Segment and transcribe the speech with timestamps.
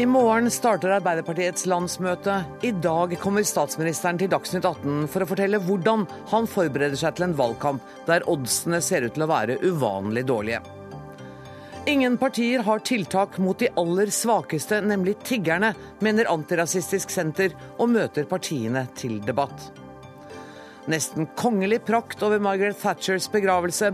[0.00, 2.38] I morgen starter Arbeiderpartiets landsmøte.
[2.64, 7.26] I dag kommer statsministeren til Dagsnytt 18 for å fortelle hvordan han forbereder seg til
[7.26, 10.62] en valgkamp der oddsene ser ut til å være uvanlig dårlige.
[11.92, 18.24] Ingen partier har tiltak mot de aller svakeste, nemlig tiggerne, mener Antirasistisk Senter, og møter
[18.30, 19.68] partiene til debatt.
[20.88, 23.92] Nesten kongelig prakt over Margaret Thatchers begravelse.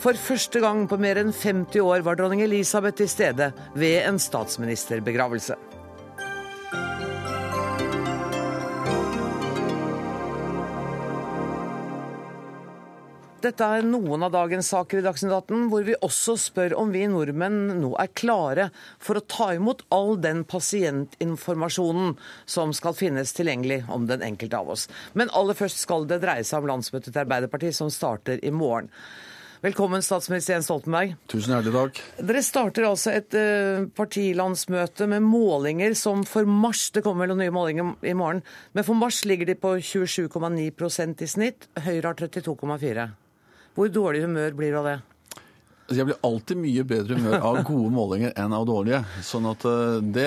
[0.00, 4.20] For første gang på mer enn 50 år var dronning Elisabeth til stede ved en
[4.22, 5.58] statsministerbegravelse.
[13.40, 17.06] Dette er noen av dagens saker i Dagsnytt 18, hvor vi også spør om vi
[17.08, 18.66] nordmenn nå er klare
[19.00, 24.68] for å ta imot all den pasientinformasjonen som skal finnes tilgjengelig om den enkelte av
[24.74, 24.90] oss.
[25.16, 28.92] Men aller først skal det dreie seg om landsmøtet til Arbeiderpartiet, som starter i morgen.
[29.64, 31.16] Velkommen, statsminister Jens Stoltenberg.
[31.32, 32.02] Tusen hjertelig takk.
[32.20, 37.44] Dere starter altså et uh, partilandsmøte med målinger som for mars Det kommer vel noen
[37.46, 38.44] nye målinger i morgen.
[38.76, 41.68] Men for mars ligger de på 27,9% i snitt.
[41.88, 43.08] Høyre har 32,4.
[43.76, 44.98] Hvor dårlig humør blir du av det?
[45.90, 49.00] Altså, jeg blir alltid mye bedre humør av gode målinger enn av dårlige.
[49.26, 49.64] sånn at
[50.14, 50.26] det,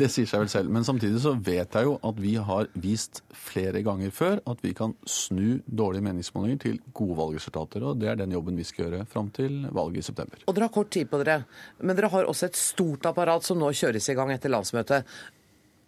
[0.00, 0.72] det, sier seg vel selv.
[0.72, 4.72] Men samtidig så vet jeg jo at vi har vist flere ganger før at vi
[4.72, 7.84] kan snu dårlige meningsmålinger til gode valgresultater.
[7.84, 10.40] Og det er den jobben vi skal gjøre fram til valget i september.
[10.48, 11.42] Og dere har kort tid på dere.
[11.84, 15.04] Men dere har også et stort apparat som nå kjøres i gang etter landsmøtet.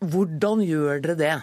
[0.04, 1.36] Hvordan gjør dere det?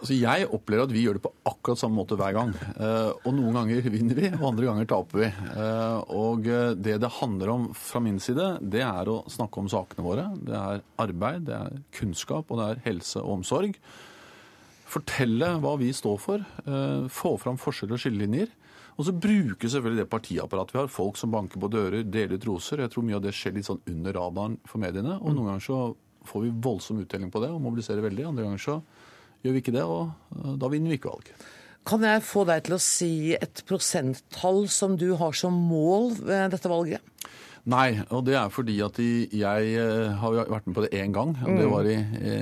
[0.00, 2.52] Altså jeg opplever at vi gjør det på akkurat samme måte hver gang.
[2.80, 5.28] Uh, og noen ganger vinner vi, og andre ganger taper vi.
[5.52, 6.48] Uh, og
[6.80, 10.24] det det handler om fra min side, det er å snakke om sakene våre.
[10.40, 13.76] Det er arbeid, det er kunnskap, og det er helse og omsorg.
[14.90, 16.42] Fortelle hva vi står for.
[17.14, 18.56] Få fram forskjeller og skillelinjer.
[18.96, 20.90] Og så bruke selvfølgelig det partiapparatet vi har.
[20.92, 22.82] Folk som banker på dører, deler ut roser.
[22.82, 25.14] Jeg tror mye av det skjer litt sånn under radaren for mediene.
[25.20, 25.78] Og noen ganger så
[26.28, 28.26] får vi voldsom uttelling på det og mobiliserer veldig.
[28.28, 28.76] Andre ganger så
[29.40, 31.48] Gjør vi ikke det, og da vinner vi ikke valget.
[31.88, 36.52] Kan jeg få deg til å si et prosenttall som du har som mål ved
[36.52, 37.06] dette valget?
[37.68, 41.34] Nei, og det er fordi at jeg eh, har vært med på det én gang.
[41.44, 41.72] og Det mm.
[41.74, 41.96] var i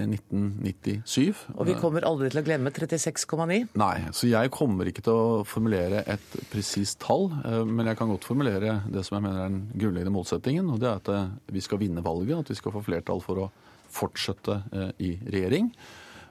[0.06, 1.22] 1997.
[1.26, 3.58] Eh, og vi kommer aldri til å glemme 36,9?
[3.82, 7.32] Nei, så jeg kommer ikke til å formulere et presist tall.
[7.42, 10.70] Eh, men jeg kan godt formulere det som jeg mener er den grunnleggende motsetningen.
[10.74, 13.50] Og det er at vi skal vinne valget, at vi skal få flertall for å
[13.98, 14.60] fortsette
[15.00, 15.72] i regjering.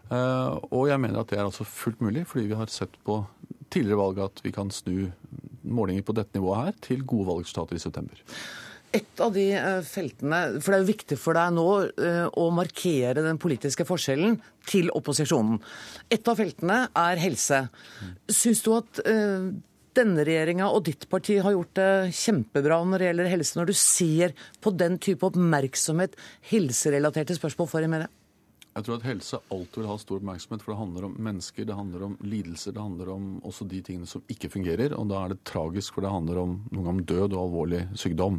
[0.08, 3.22] Eh, og jeg mener at det er altså fullt mulig, fordi vi har sett på
[3.74, 5.10] tidligere valg at vi kan snu
[5.68, 8.22] målinger på dette nivået her til gode valgresultater i september.
[8.96, 12.46] Et av de eh, feltene, for Det er jo viktig for deg nå eh, å
[12.56, 14.38] markere den politiske forskjellen
[14.70, 15.60] til opposisjonen.
[16.10, 17.66] Et av feltene er helse.
[18.32, 19.04] Syns du at
[19.98, 23.76] denne regjeringa og ditt parti har gjort det kjempebra når det gjelder helse, når du
[23.82, 26.16] ser på den type oppmerksomhet
[26.52, 28.12] helserelaterte spørsmål får i media?
[28.78, 31.76] Jeg tror at helse alltid vil ha stor oppmerksomhet, for det handler om mennesker, det
[31.78, 34.94] handler om lidelser, det handler om også de tingene som ikke fungerer.
[34.94, 37.80] Og da er det tragisk, for det handler om noen ganger om død og alvorlig
[37.98, 38.38] sykdom.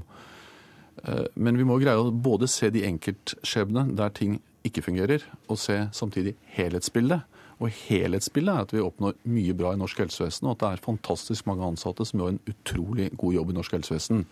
[1.02, 4.38] Eh, men vi må greie å både se de enkeltskjebnene der ting
[4.68, 7.26] ikke fungerer, og se samtidig helhetsbildet.
[7.58, 10.86] Og helhetsbildet er at vi oppnår mye bra i norsk helsevesen, og at det er
[10.86, 14.22] fantastisk mange ansatte som gjør en utrolig god jobb i norsk helsevesen.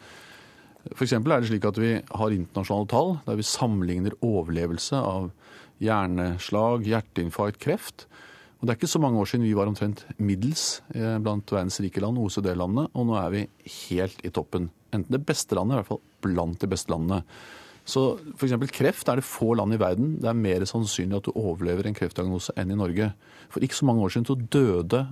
[0.94, 1.16] F.eks.
[1.16, 5.32] er det slik at vi har internasjonale tall der vi sammenligner overlevelse av
[5.82, 8.06] hjerneslag, hjerteinfarkt, kreft.
[8.56, 11.78] Og Det er ikke så mange år siden vi var omtrent middels eh, blant verdens
[11.84, 13.44] rike land, OECD-landene, og nå er vi
[13.90, 14.70] helt i toppen.
[14.96, 17.20] Enten det beste landet, i hvert fall blant de beste landene.
[17.86, 18.56] Så f.eks.
[18.74, 21.94] kreft er det få land i verden det er mer sannsynlig at du overlever en
[21.94, 23.12] kreftdiagnose enn i Norge.
[23.52, 25.04] For ikke så mange år siden så døde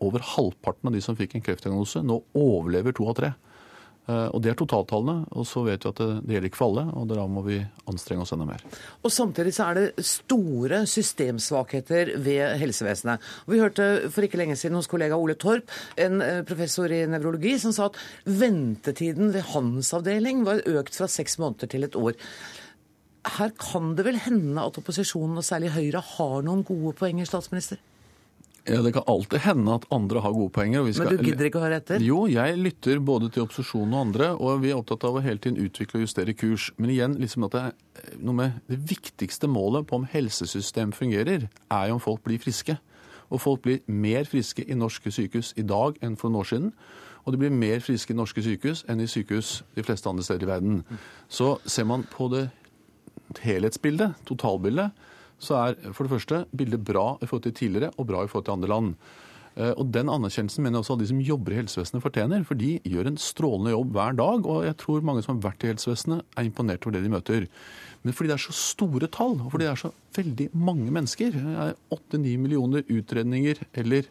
[0.00, 2.04] over halvparten av de som fikk en kreftdiagnose.
[2.06, 3.32] Nå overlever to av tre.
[4.08, 5.26] Eh, og Det er totaltallene.
[5.32, 7.58] og Så vet vi at det, det gjelder ikke for alle, og da må vi
[7.90, 8.64] anstrenge oss enda mer.
[9.04, 13.20] Og Samtidig så er det store systemsvakheter ved helsevesenet.
[13.46, 17.58] Vi hørte for ikke lenge siden hos kollega Ole Torp, en eh, professor i nevrologi,
[17.60, 22.16] som sa at ventetiden ved hans avdeling var økt fra seks måneder til et år.
[23.36, 27.76] Her kan det vel hende at opposisjonen, og særlig Høyre, har noen gode poenger, statsminister?
[28.70, 30.86] Ja, Det kan alltid hende at andre har gode poenger.
[30.92, 31.10] Skal...
[31.10, 32.04] Men du gidder ikke å høre etter?
[32.04, 35.42] Jo, jeg lytter både til opposisjonen og andre, og vi er opptatt av å hele
[35.42, 36.70] tiden utvikle og justere kurs.
[36.78, 37.64] Men igjen, liksom at det,
[38.04, 42.40] er noe med det viktigste målet på om helsesystem fungerer, er jo om folk blir
[42.42, 42.78] friske.
[43.30, 46.72] Og folk blir mer friske i norske sykehus i dag enn for noen år siden.
[47.26, 50.46] Og de blir mer friske i norske sykehus enn i sykehus de fleste andre steder
[50.46, 50.80] i verden.
[51.28, 52.48] Så ser man på det
[53.44, 54.90] helhetsbildet, totalbildet,
[55.40, 58.46] så er for det første bildet bra i forhold til tidligere og bra i forhold
[58.48, 58.94] til andre land.
[59.56, 62.44] Eh, og Den anerkjennelsen mener jeg også at de som jobber i helsevesenet fortjener.
[62.46, 65.64] For de gjør en strålende jobb hver dag, og jeg tror mange som har vært
[65.64, 67.48] i helsevesenet, er imponert over det de møter.
[68.04, 71.36] Men fordi det er så store tall, og fordi det er så veldig mange mennesker,
[71.92, 74.08] åtte-ni millioner utredninger eller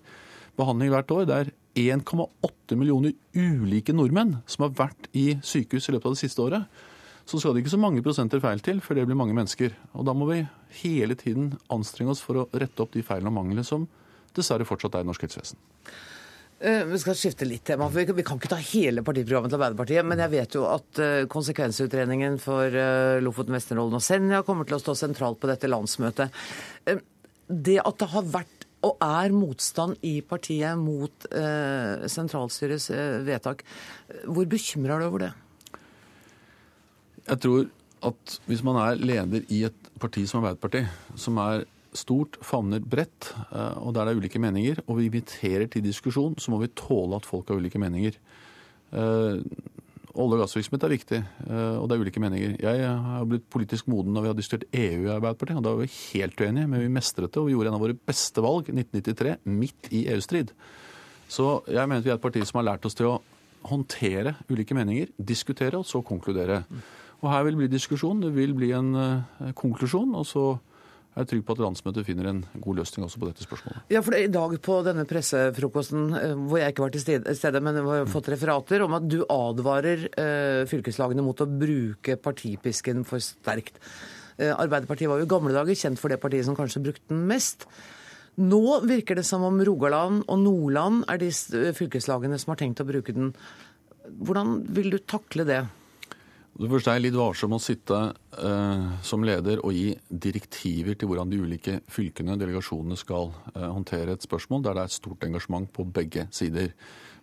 [0.60, 5.96] behandlinger hvert år, det er 1,8 millioner ulike nordmenn som har vært i sykehus i
[5.96, 6.82] løpet av det siste året,
[7.30, 9.76] så skal det ikke så mange prosenter feil til før det blir mange mennesker.
[9.94, 10.42] Og da må vi
[10.81, 13.86] hele tiden anstrenge oss for å rette opp de feilene og manglene som
[14.36, 15.60] dessverre fortsatt er i norsk helsevesen.
[16.60, 17.88] Uh, vi skal skifte litt tema.
[17.88, 20.08] for Vi kan ikke ta hele partiprogrammet til Arbeiderpartiet.
[20.08, 24.80] Men jeg vet jo at uh, konsekvensutredningen for uh, Lofoten, Vesterålen og Senja kommer til
[24.80, 26.34] å stå sentralt på dette landsmøtet.
[27.50, 31.25] Det at det har vært og er motstand i partiet mot
[32.08, 32.86] sentralstyrets
[33.28, 33.66] vedtak,
[34.24, 35.32] hvor bekymra er du over det?
[37.30, 37.68] Jeg tror
[38.10, 40.90] at hvis man er leder i et parti som Arbeiderpartiet,
[41.20, 41.66] som er
[41.98, 46.38] stort, favner bredt, eh, og der det er ulike meninger, og vi inviterer til diskusjon,
[46.38, 48.18] så må vi tåle at folk har ulike meninger.
[48.94, 49.42] Eh,
[50.20, 52.56] olje- og gassvirksomhet er viktig, eh, og det er ulike meninger.
[52.60, 55.84] Jeg har blitt politisk moden når vi har diskutert EU i Arbeiderpartiet, og da var
[55.84, 58.70] vi helt uenige, men vi mestret det, og vi gjorde en av våre beste valg,
[58.70, 60.54] 1993, midt i EU-strid.
[61.30, 63.22] Så jeg mener at vi er et parti som har lært oss til å
[63.70, 66.64] håndtere ulike meninger, diskutere og så konkludere.
[67.19, 68.94] Og her vil det bli diskusjon, det vil bli en
[69.60, 70.44] konklusjon, og så
[71.19, 73.81] jeg er trygg på at landsmøtet finner en god løsning også på dette spørsmålet.
[73.92, 77.80] Ja, for I dag på denne pressefrokosten, eh, hvor jeg ikke var til stede, men
[77.83, 83.81] har fått referater om at du advarer eh, fylkeslagene mot å bruke partipisken for sterkt.
[84.38, 87.25] Eh, Arbeiderpartiet var jo i gamle dager kjent for det partiet som kanskje brukte den
[87.27, 87.65] mest.
[88.39, 91.33] Nå virker det som om Rogaland og Nordland er de
[91.75, 93.33] fylkeslagene som har tenkt å bruke den.
[94.24, 95.63] Hvordan vil du takle det?
[96.60, 97.98] Det første er litt varsom å sitte
[98.36, 104.18] eh, som leder og gi direktiver til hvordan de ulike fylkene, delegasjonene, skal eh, håndtere
[104.18, 106.74] et spørsmål der det er et stort engasjement på begge sider.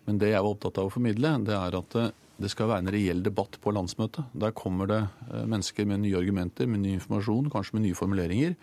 [0.09, 2.09] Men det jeg var opptatt av å formidle, det er at eh,
[2.41, 4.33] det skal være en reell debatt på landsmøtet.
[4.33, 8.57] Der kommer det eh, mennesker med nye argumenter, med ny informasjon, kanskje med nye formuleringer.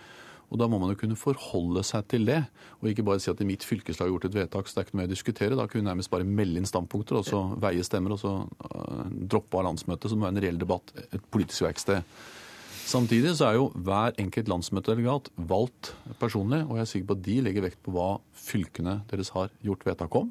[0.52, 2.42] Og Da må man jo kunne forholde seg til det,
[2.80, 4.86] og ikke bare si at i mitt fylkeslag har gjort et vedtak, så det er
[4.86, 5.58] ikke noe mer å diskutere.
[5.58, 9.04] Da kunne vi nærmest bare melde inn standpunkter, og så veie stemmer, og så uh,
[9.10, 10.14] droppe av landsmøtet.
[10.14, 12.04] Må være en reell debatt, et politisk verksted.
[12.84, 17.24] Samtidig så er jo hver enkelt landsmøtedelegat valgt personlig, og jeg er sikker på at
[17.24, 20.28] de legger vekt på hva fylkene deres har gjort vedtak om,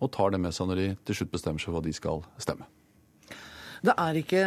[0.00, 2.24] og tar det med seg når de til slutt bestemmer seg for hva de skal
[2.40, 2.66] stemme.
[3.84, 4.44] Det er ikke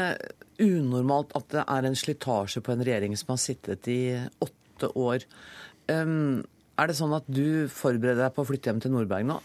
[0.66, 4.94] unormalt at det er en slitasje på en regjering som har sittet i åtte åtte
[4.96, 5.26] år.
[5.90, 6.46] Um,
[6.78, 9.40] er det sånn at du forbereder deg på å flytte hjem til Nordberg nå?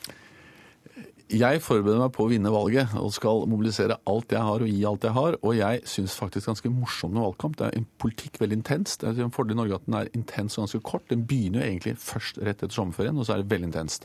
[1.32, 4.82] Jeg forbereder meg på å vinne valget og skal mobilisere alt jeg har og gi
[4.84, 5.38] alt jeg har.
[5.40, 7.56] Og jeg syns faktisk ganske morsomt med valgkamp.
[7.56, 9.00] Det er en politikk veldig intenst.
[9.00, 11.06] Det er en fordel i Norge at den er intens og ganske kort.
[11.08, 14.04] Den begynner jo egentlig først rett etter sommerferien, og så er det veldig intenst.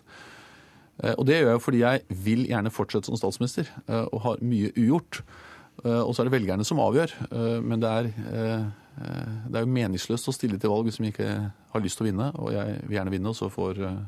[1.04, 4.44] Eh, og det gjør jeg fordi jeg vil gjerne fortsette som statsminister eh, og har
[4.48, 5.22] mye ugjort.
[5.84, 7.18] Eh, og så er det velgerne som avgjør.
[7.68, 8.12] Men det er
[8.98, 11.30] det er jo meningsløst å stille til valg hvis vi ikke
[11.74, 12.28] har lyst til å vinne.
[12.42, 14.04] Og jeg vil gjerne vinne, og så får eh,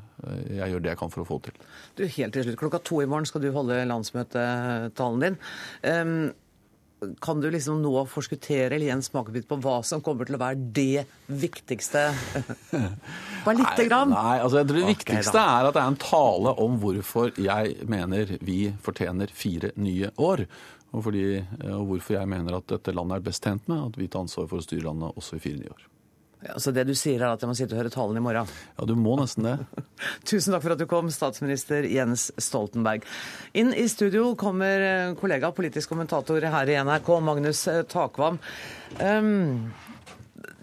[0.57, 1.71] jeg gjøre det jeg kan for å få det til.
[1.99, 5.41] Du, Helt til slutt, klokka to i morgen skal du holde landsmøtetalen din.
[5.85, 6.15] Um,
[7.23, 10.41] kan du liksom nå forskuttere eller gi en smakebit på hva som kommer til å
[10.41, 12.09] være det viktigste?
[13.45, 14.11] Bare lite grann.
[14.11, 15.45] Nei, altså jeg tror det viktigste da.
[15.45, 20.43] er at det er en tale om hvorfor jeg mener vi fortjener fire nye år.
[20.89, 23.99] Og, fordi, eh, og, hvorfor jeg mener at dette landet er best tjent med at
[23.99, 25.87] vi tar ansvar for å styre landet også i fire nye år.
[26.39, 28.47] Ja, så det du sier er at jeg må sitte og høre talen i morgen?
[28.77, 29.57] Ja, du må nesten det.
[30.29, 33.03] Tusen takk for at du kom, statsminister Jens Stoltenberg.
[33.59, 38.39] Inn i studio kommer eh, kollega, politisk kommentator her i NRK, Magnus eh, Takvam.
[39.03, 39.67] Um,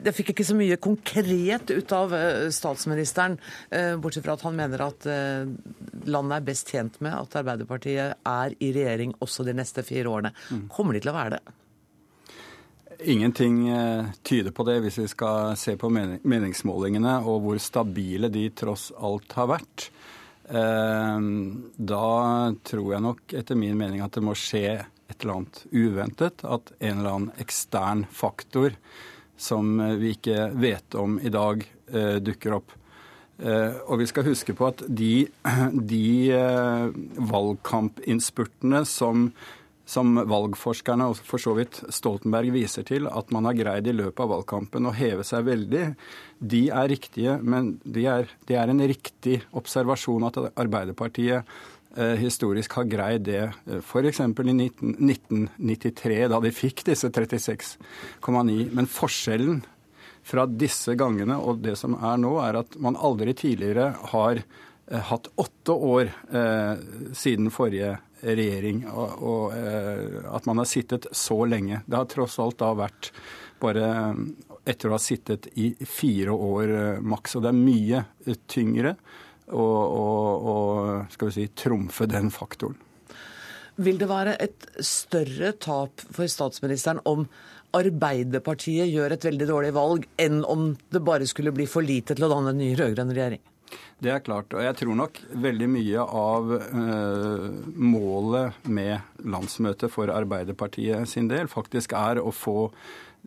[0.06, 3.36] jeg fikk ikke så mye konkret ut av eh, statsministeren,
[3.70, 5.48] eh, bortsett fra at han mener at eh,
[6.06, 10.34] landet er best tjent med at Arbeiderpartiet er i regjering også de neste fire årene.
[10.50, 10.66] Mm.
[10.72, 11.56] Kommer de til å være det?
[13.12, 13.58] Ingenting
[14.24, 19.34] tyder på det, hvis vi skal se på meningsmålingene og hvor stabile de tross alt
[19.36, 19.84] har vært.
[21.76, 22.06] Da
[22.70, 26.46] tror jeg nok, etter min mening, at det må skje et eller annet uventet.
[26.48, 28.72] At en eller annen ekstern faktor
[29.36, 31.62] som eh, vi ikke vet om i dag,
[31.92, 32.74] eh, dukker opp.
[33.38, 35.28] Eh, og vi skal huske på at de,
[35.92, 36.08] de
[37.32, 39.28] valgkampinnspurtene som,
[39.84, 44.24] som valgforskerne og for så vidt Stoltenberg viser til, at man har greid i løpet
[44.24, 45.86] av valgkampen å heve seg veldig,
[46.40, 47.38] de er riktige.
[47.44, 51.56] Men det er, de er en riktig observasjon at Arbeiderpartiet
[52.20, 53.44] historisk har greid det.
[53.66, 54.20] Eh, F.eks.
[54.20, 58.58] i 19, 1993, da de fikk disse 36,9.
[58.76, 59.62] Men forskjellen
[60.26, 65.02] fra disse gangene og det som er nå, er at man aldri tidligere har eh,
[65.10, 66.84] hatt åtte år eh,
[67.16, 71.82] siden forrige regjering, og, og eh, at man har sittet så lenge.
[71.86, 73.12] Det har tross alt da vært
[73.60, 73.88] bare
[74.66, 77.36] etter å ha sittet i fire år eh, maks.
[77.36, 78.04] Og det er mye
[78.50, 78.96] tyngre
[79.52, 79.66] å,
[80.52, 80.56] å
[81.12, 82.78] skal vi si, trumfe den faktoren.
[83.76, 87.26] Vil det være et større tap for statsministeren om
[87.76, 92.24] Arbeiderpartiet gjør et veldig dårlig valg, enn om det bare skulle bli for lite til
[92.24, 93.42] å danne en ny rød-grønn regjering?
[94.00, 94.52] Det er klart.
[94.52, 97.46] Og jeg tror nok veldig mye av eh,
[97.80, 102.70] målet med landsmøtet for Arbeiderpartiet sin del faktisk er å få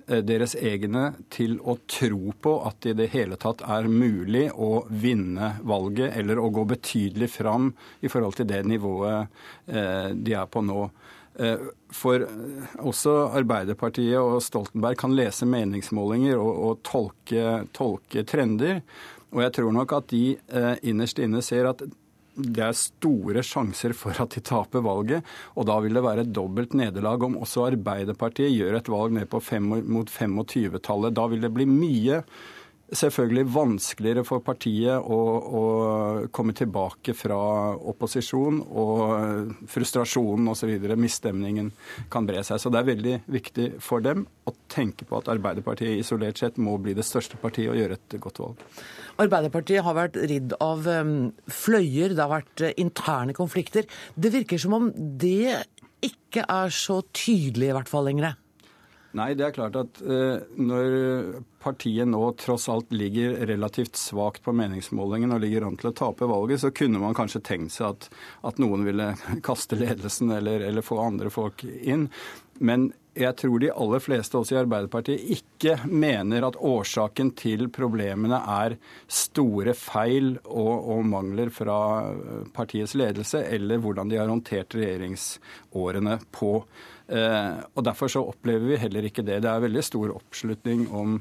[0.08, 4.84] deres egne til å tro på at det i det hele tatt er mulig å
[4.90, 9.28] vinne valget, eller å gå betydelig fram i forhold til det nivået
[9.68, 10.90] eh, de er på nå.
[11.40, 12.26] Eh, for
[12.84, 18.82] også Arbeiderpartiet og Stoltenberg kan lese meningsmålinger og, og tolke, tolke trender.
[19.30, 21.84] Og jeg tror nok at de eh, innerst inne ser at
[22.40, 25.26] det er store sjanser for at de taper valget.
[25.60, 29.30] Og da vil det være et dobbelt nederlag om også Arbeiderpartiet gjør et valg ned
[29.32, 31.16] på fem, mot 25-tallet.
[31.16, 32.24] Da vil det bli mye
[32.96, 35.20] selvfølgelig vanskeligere for partiet å,
[35.60, 35.64] å,
[36.36, 37.38] komme tilbake fra
[37.92, 41.72] opposisjon, og frustrasjonen osv., misstemningen,
[42.12, 42.62] kan bre seg.
[42.62, 46.78] Så det er veldig viktig for dem å tenke på at Arbeiderpartiet isolert sett må
[46.82, 48.66] bli det største partiet og gjøre et godt valg.
[49.20, 50.88] Arbeiderpartiet har vært ridd av
[51.52, 53.88] fløyer, det har vært eh, interne konflikter.
[54.16, 55.60] Det virker som om det
[56.06, 58.38] ikke er så tydelig i hvert fall lenger.
[59.18, 64.54] Nei, det er klart at eh, når partiet nå tross alt ligger relativt svakt på
[64.54, 68.10] meningsmålingen og ligger an til å tape valget, så kunne man kanskje tenkt seg at,
[68.46, 69.12] at noen ville
[69.48, 72.06] kaste ledelsen eller, eller, få andre folk inn.
[72.62, 78.38] Men jeg tror de aller fleste også i Arbeiderpartiet ikke mener at årsaken til problemene
[78.62, 78.78] er
[79.10, 81.80] store feil og, og, mangler fra
[82.54, 86.54] partiets ledelse, eller hvordan de har håndtert regjeringsårene på.
[87.10, 89.42] Eh, og Derfor så opplever vi heller ikke det.
[89.46, 91.20] Det er veldig stor oppslutning om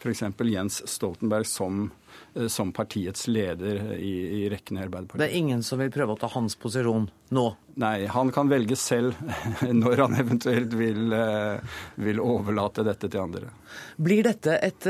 [0.00, 0.24] f.eks.
[0.46, 1.88] Jens Stoltenberg som
[2.36, 5.22] Eh, som partiets leder i, i rekken i Arbeiderpartiet.
[5.24, 7.46] Det er ingen som vil prøve å ta hans posisjon nå?
[7.80, 9.16] Nei, han kan velge selv
[9.82, 13.52] når han eventuelt vil, eh, vil overlate dette til andre.
[13.96, 14.88] Blir dette et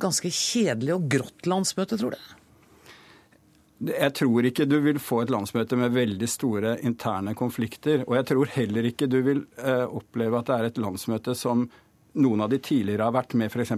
[0.00, 2.34] ganske kjedelig og grått landsmøte, tror du?
[3.76, 8.06] Jeg tror ikke du vil få et landsmøte med veldig store interne konflikter.
[8.06, 11.66] Og jeg tror heller ikke du vil oppleve at det er et landsmøte som
[12.16, 13.74] noen av de tidligere har vært med f.eks.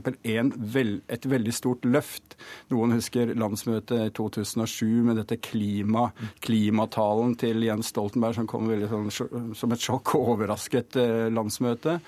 [0.74, 2.38] Vel, et veldig stort løft.
[2.72, 6.08] Noen husker landsmøtet i 2007 med dette klima,
[6.44, 11.98] klimatalen til Jens Stoltenberg som kom veldig sånn, som et sjokk og overrasket eh, landsmøte.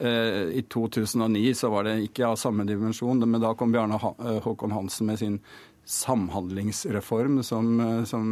[0.00, 4.38] Eh, I 2009 så var det ikke av samme dimensjon, men da kom Bjarne eh,
[4.44, 5.40] Håkon Hansen med sin
[5.88, 8.26] samhandlingsreform som, som,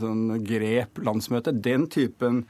[0.00, 1.58] som grep landsmøtet.
[1.60, 2.46] Den typen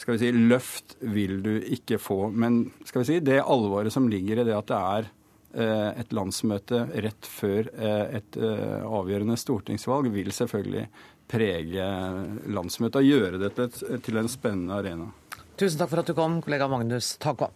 [0.00, 2.30] skal vi si, løft vil du ikke få.
[2.32, 5.08] Men skal vi si, det alvoret som ligger i det at det er
[5.60, 10.86] eh, et landsmøte rett før eh, et eh, avgjørende stortingsvalg, vil selvfølgelig
[11.30, 11.86] prege
[12.50, 13.68] landsmøtet og gjøre dette
[14.02, 15.10] til en spennende arena.
[15.60, 17.52] Tusen takk for at du kom, kollega Magnus Takva.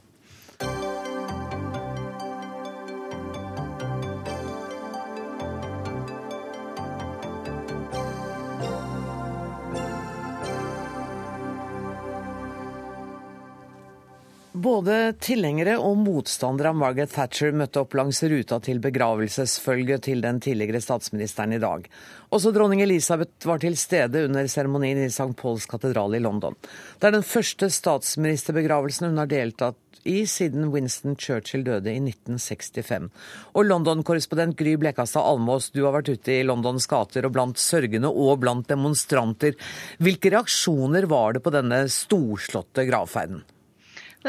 [14.74, 20.40] Både tilhengere og motstandere av Margaret Thatcher møtte opp langs ruta til begravelsesfølget til den
[20.42, 21.86] tidligere statsministeren i dag.
[22.34, 25.28] Også dronning Elisabeth var til stede under seremonien i St.
[25.38, 26.58] Pauls katedral i London.
[26.98, 29.78] Det er den første statsministerbegravelsen hun har deltatt
[30.10, 33.08] i siden Winston Churchill døde i 1965.
[33.54, 38.10] Og London-korrespondent Gry Blekastad Almås, du har vært ute i Londons gater og blant sørgende
[38.10, 39.54] og blant demonstranter.
[40.02, 43.44] Hvilke reaksjoner var det på denne storslåtte gravferden?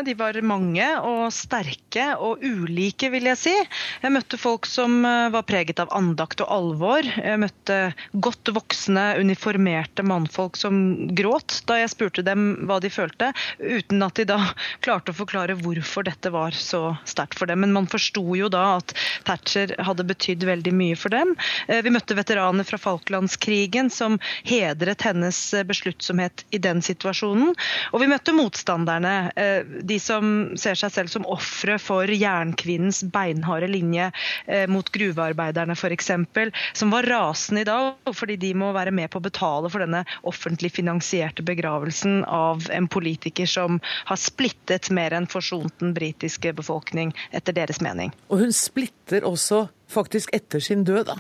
[0.03, 3.53] De var mange og sterke og ulike, vil jeg si.
[4.03, 7.07] Jeg møtte folk som eh, var preget av andakt og alvor.
[7.07, 7.77] Jeg møtte
[8.11, 13.29] godt voksne, uniformerte mannfolk som gråt da jeg spurte dem hva de følte,
[13.63, 14.41] uten at de da
[14.85, 17.63] klarte å forklare hvorfor dette var så sterkt for dem.
[17.63, 18.91] Men man forsto jo da at
[19.23, 21.37] Thatcher hadde betydd veldig mye for dem.
[21.69, 25.39] Eh, vi møtte veteraner fra Falklandskrigen som hedret hennes
[25.71, 27.55] besluttsomhet i den situasjonen.
[27.95, 33.69] Og vi møtte motstanderne eh, de som ser seg selv som ofre for jernkvinnens beinharde
[33.71, 34.09] linje
[34.47, 36.11] eh, mot gruvearbeiderne f.eks.,
[36.73, 40.03] som var rasende i dag fordi de må være med på å betale for denne
[40.27, 47.13] offentlig finansierte begravelsen av en politiker som har splittet mer enn forsont den britiske befolkning,
[47.35, 48.13] etter deres mening.
[48.29, 51.19] Og hun splitter også faktisk etter sin død, da?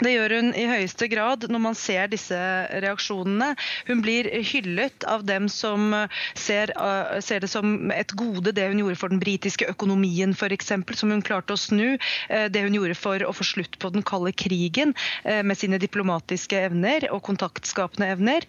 [0.00, 2.36] Det gjør hun i høyeste grad når man ser disse
[2.80, 3.52] reaksjonene.
[3.88, 5.92] Hun blir hyllet av dem som
[6.38, 10.72] ser, uh, ser det som et gode, det hun gjorde for den britiske økonomien f.eks.,
[10.96, 11.98] som hun klarte å snu.
[12.32, 14.94] Uh, det hun gjorde for å få slutt på den kalde krigen
[15.26, 18.46] uh, med sine diplomatiske evner og kontaktskapende evner.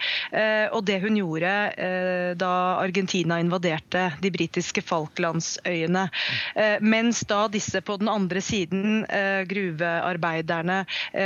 [0.71, 1.51] Og det hun gjorde
[2.39, 6.05] da Argentina invaderte de britiske Falklandsøyene.
[6.83, 9.03] Mens da disse på den andre siden,
[9.49, 10.81] gruvearbeiderne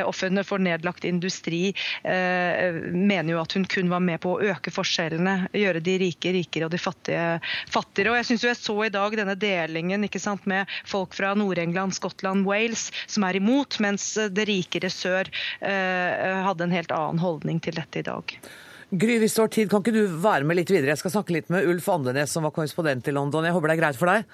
[0.05, 4.41] og ofrene for nedlagt industri eh, mener jo at hun kun var med på å
[4.53, 7.25] øke forskjellene, gjøre de rike rikere og de fattige
[7.71, 8.13] fattigere.
[8.13, 12.45] Og Jeg syns jeg så i dag denne delingen sant, med folk fra Nord-England, Skottland,
[12.47, 15.29] Wales som er imot, mens det rikere sør
[15.59, 18.37] eh, hadde en helt annen holdning til dette i dag.
[18.95, 20.93] Gry, hvis du har tid, kan ikke du være med litt videre?
[20.93, 23.43] Jeg skal snakke litt med Ulf Andenes, som var korrespondent i London.
[23.43, 24.27] Jeg håper det er greit for deg?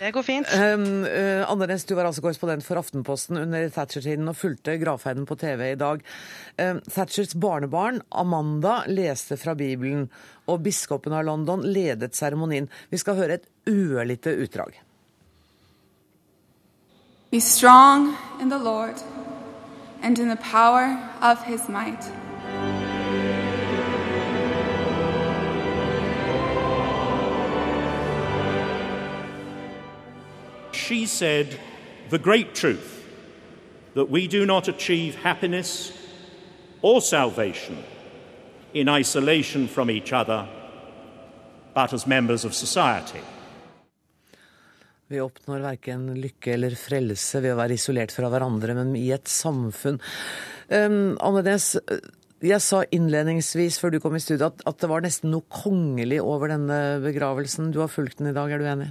[0.00, 0.50] Det går fint.
[0.58, 5.38] Um, uh, Andenes, du var altså korrespondent for Aftenposten under Thatcher-tiden og fulgte gravferden på
[5.38, 6.02] TV i dag.
[6.58, 10.08] Um, Thatchers barnebarn, Amanda, leste fra Bibelen,
[10.50, 12.66] og biskopen av London ledet seremonien.
[12.90, 14.80] Vi skal høre et ørlite utdrag.
[17.30, 18.96] Be strong in the Lord
[20.02, 22.02] and in the power of his might.
[30.78, 31.58] She said
[32.10, 33.04] the great truth
[33.94, 35.92] that we do not achieve happiness
[36.82, 37.76] or salvation
[38.74, 40.46] in isolation from each other,
[41.74, 43.20] but as members of society.
[45.08, 49.28] Vi oppnår verken lykke eller frelse ved å være isolert fra hverandre, men i et
[49.32, 49.96] samfunn.
[50.68, 51.70] Um, Annenes,
[52.44, 56.20] jeg sa innledningsvis før du kom i studio at, at det var nesten noe kongelig
[56.20, 57.72] over denne begravelsen.
[57.72, 58.90] Du har fulgt den i dag, er du enig?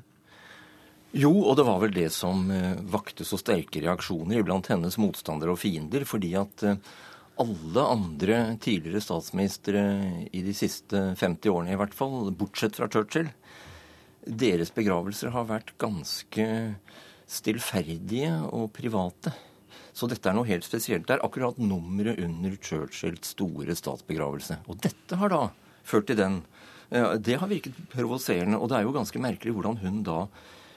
[1.16, 5.54] Jo, og det var vel det som eh, vakte så sterke reaksjoner iblant hennes motstandere
[5.54, 6.04] og fiender.
[6.08, 6.80] Fordi at eh,
[7.40, 9.84] alle andre tidligere statsministre
[10.36, 13.30] i de siste 50 årene i hvert fall, bortsett fra Churchill,
[14.28, 16.48] deres begravelser har vært ganske
[17.28, 19.32] stillferdige og private.
[19.96, 21.08] Så dette er noe helt spesielt.
[21.08, 24.60] Det er akkurat nummeret under Churchills store statsbegravelse.
[24.68, 25.42] Og dette har da
[25.88, 26.42] ført til den.
[27.24, 30.20] Det har virket provoserende, og det er jo ganske merkelig hvordan hun da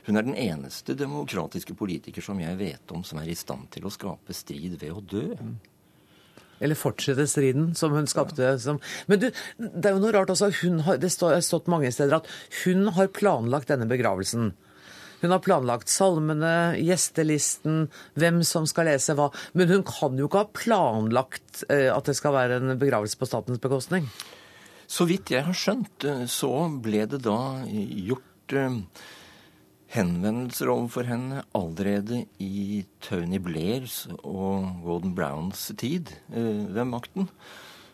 [0.07, 3.87] hun er den eneste demokratiske politiker som jeg vet om som er i stand til
[3.87, 5.27] å skape strid ved å dø.
[6.61, 8.53] Eller fortsette striden som hun skapte.
[8.61, 8.81] Som...
[9.09, 10.51] Men du, det er jo noe rart også.
[10.85, 12.29] Har, det har stått mange steder at
[12.65, 14.53] hun har planlagt denne begravelsen.
[15.21, 19.29] Hun har planlagt salmene, gjestelisten, hvem som skal lese hva.
[19.53, 23.29] Men hun kan jo ikke ha planlagt eh, at det skal være en begravelse på
[23.29, 24.09] statens bekostning?
[24.91, 28.81] Så vidt jeg har skjønt, eh, så ble det da gjort eh,
[29.91, 37.27] henvendelser overfor henne allerede i Tony Blairs og Gordon Browns tid eh, ved makten.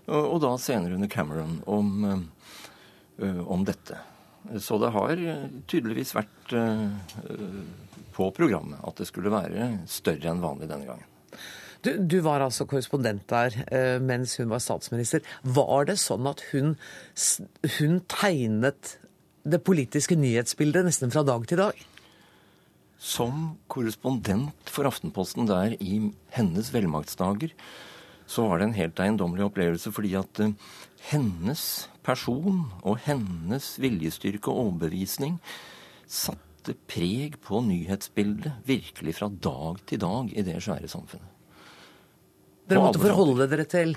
[0.07, 3.99] Og, da senere under Cameron om, eh, om, dette.
[4.63, 5.23] Så det har
[5.67, 6.85] tydeligvis vært eh,
[8.15, 11.09] på programmet at det skulle være større enn vanlig denne gangen.
[11.83, 13.55] Du, du, var altså korrespondent der
[14.03, 15.23] mens hun var statsminister.
[15.45, 16.73] Var det sånn at hun,
[17.77, 18.97] hun tegnet
[19.47, 21.83] det politiske nyhetsbildet nesten fra dag til dag?
[22.99, 26.01] Som korrespondent for Aftenposten der i
[26.35, 27.53] hennes velmaktsdager,
[28.27, 30.55] så var det en helt eiendommelig opplevelse fordi at uh,
[31.13, 31.63] hennes
[32.07, 35.39] person og hennes viljestyrke og overbevisning
[36.11, 41.31] satte preg på nyhetsbildet virkelig fra dag til dag i det svære samfunnet.
[42.67, 43.95] Dere måtte forholde dere til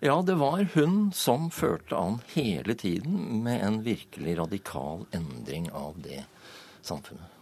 [0.00, 5.98] ja, det var hun som førte an hele tiden med en virkelig radikal endring av
[6.04, 6.22] det
[6.82, 7.34] samfunnet.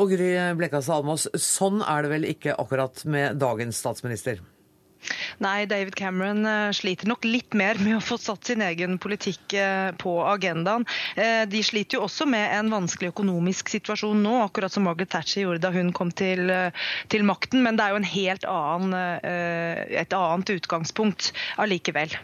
[0.00, 4.40] Og Gry Blekastad Almås, sånn er det vel ikke akkurat med dagens statsminister?
[5.40, 9.54] Nei, David Cameron eh, sliter nok litt mer med å få satt sin egen politikk
[9.56, 10.86] eh, på agendaen.
[11.16, 15.46] Eh, de sliter jo også med en vanskelig økonomisk situasjon nå, akkurat som Margaret Thatcher
[15.46, 16.52] gjorde da hun kom til,
[17.12, 17.64] til makten.
[17.64, 18.96] Men det er jo en helt annen,
[20.04, 22.14] et annet utgangspunkt allikevel.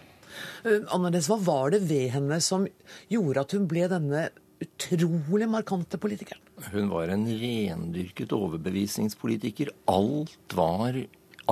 [0.66, 2.66] Annerledes, hva var det ved henne som
[3.12, 4.28] gjorde at hun ble denne
[4.62, 6.42] utrolig markante politikeren?
[6.72, 9.72] Hun var en rendyrket overbevisningspolitiker.
[9.92, 10.96] Alt var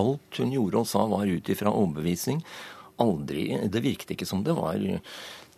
[0.01, 2.43] Alt hun gjorde og sa, var ut ifra overbevisning.
[3.03, 4.79] Aldri, Det virket ikke som det var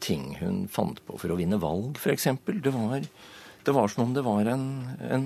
[0.00, 2.28] ting hun fant på for å vinne valg, f.eks.
[2.44, 3.06] Det var
[3.66, 4.66] Det var som om det var en,
[5.10, 5.24] en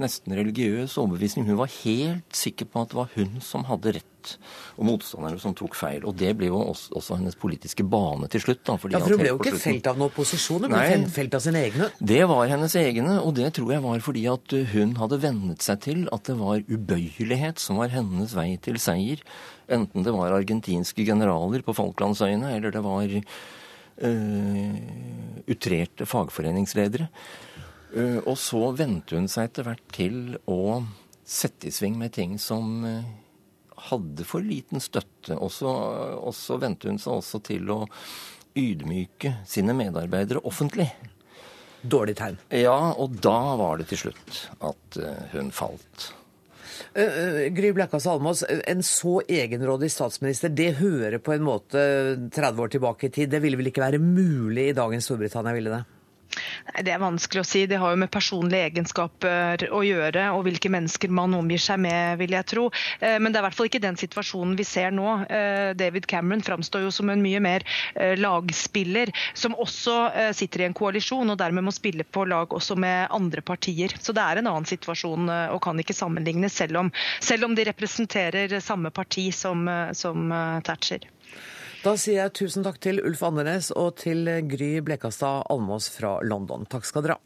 [0.00, 1.46] nesten religiøs overbevisning.
[1.48, 4.34] Hun var helt sikker på at det var hun som hadde rett,
[4.78, 6.06] og motstanderne som tok feil.
[6.08, 8.62] Og det ble jo også, også hennes politiske bane til slutt.
[8.64, 11.44] Da, ja, For hun ble jo ikke felt av noen opposisjon, hun ble felt av
[11.44, 11.90] sine egne?
[11.98, 15.82] Det var hennes egne, og det tror jeg var fordi at hun hadde vennet seg
[15.88, 19.26] til at det var ubøyelighet som var hennes vei til seier.
[19.72, 24.76] Enten det var argentinske generaler på Falklandsøyene, eller det var øh,
[25.50, 27.08] utrerte fagforeningsledere.
[27.92, 30.82] Uh, og så vendte hun seg etter hvert til å
[31.28, 33.04] sette i sving med ting som uh,
[33.90, 35.36] hadde for liten støtte.
[35.36, 37.82] Og så vendte hun seg også til å
[38.58, 40.88] ydmyke sine medarbeidere offentlig.
[41.82, 42.36] Dårlig tegn.
[42.54, 44.98] Ja, og da var det til slutt at
[45.32, 46.12] hun falt.
[46.92, 51.82] Gry Blekkas Almås, en så egenrådig statsminister, det hører på en måte
[52.36, 53.32] 30 år tilbake i tid.
[53.32, 55.82] Det ville vel ikke være mulig i dagens Storbritannia, ville det?
[56.82, 57.64] Det er vanskelig å si.
[57.66, 62.18] Det har jo med personlige egenskaper å gjøre, og hvilke mennesker man omgir seg med,
[62.20, 62.68] vil jeg tro.
[63.00, 65.06] Eh, men det er i hvert fall ikke den situasjonen vi ser nå.
[65.26, 69.94] Eh, David Cameron framstår jo som en mye mer eh, lagspiller, som også
[70.36, 73.94] sitter i en koalisjon og dermed må spille på lag også med andre partier.
[74.00, 77.66] Så det er en annen situasjon og kan ikke sammenlignes, selv om, selv om de
[77.68, 80.32] representerer samme parti som, som
[80.66, 81.06] Thatcher.
[81.82, 86.62] Da sier jeg tusen takk til Ulf Andenes og til Gry Blekastad Almås fra London.
[86.70, 87.22] Takk skal dere ha.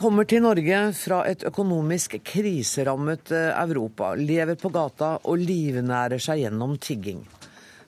[0.00, 6.40] Kommer til Norge fra et økonomisk kriserammet eh, Europa, lever på gata og livnærer seg
[6.42, 7.20] gjennom tigging.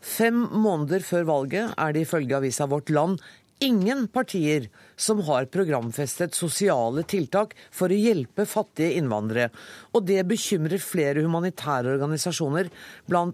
[0.02, 3.22] Fem måneder før valget er det ifølge avisa Vårt Land
[3.62, 9.50] ingen partier som har programfestet sosiale tiltak for å hjelpe fattige innvandrere.
[9.94, 12.70] Og det bekymrer flere humanitære organisasjoner,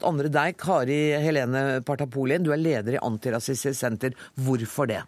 [0.08, 2.44] andre deg, Kari Helene Partapolien.
[2.44, 4.16] Du er leder i Antirasistisk Senter.
[4.36, 5.02] Hvorfor det?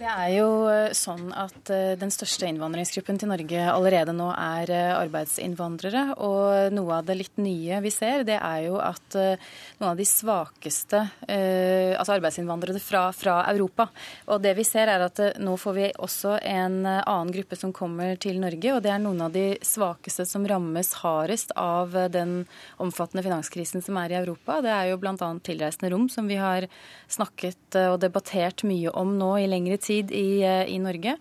[0.00, 4.70] Det er jo eh, sånn at eh, den største innvandringsgruppen til Norge allerede nå er
[4.72, 6.14] eh, arbeidsinnvandrere.
[6.24, 10.06] Og noe av det litt nye vi ser, det er jo at noen av de
[10.08, 13.88] svakeste altså arbeidsinnvandrere fra, fra Europa.
[14.32, 18.16] Og det vi ser er at nå får vi også en annen gruppe som kommer
[18.20, 18.72] til Norge.
[18.76, 22.46] Og det er noen av de svakeste som rammes hardest av den
[22.80, 24.60] omfattende finanskrisen som er i Europa.
[24.64, 25.30] Det er jo bl.a.
[25.44, 26.68] tilreisende rom, som vi har
[27.10, 31.16] snakket og debattert mye om nå i lengre tid tid i, eh, i Norge.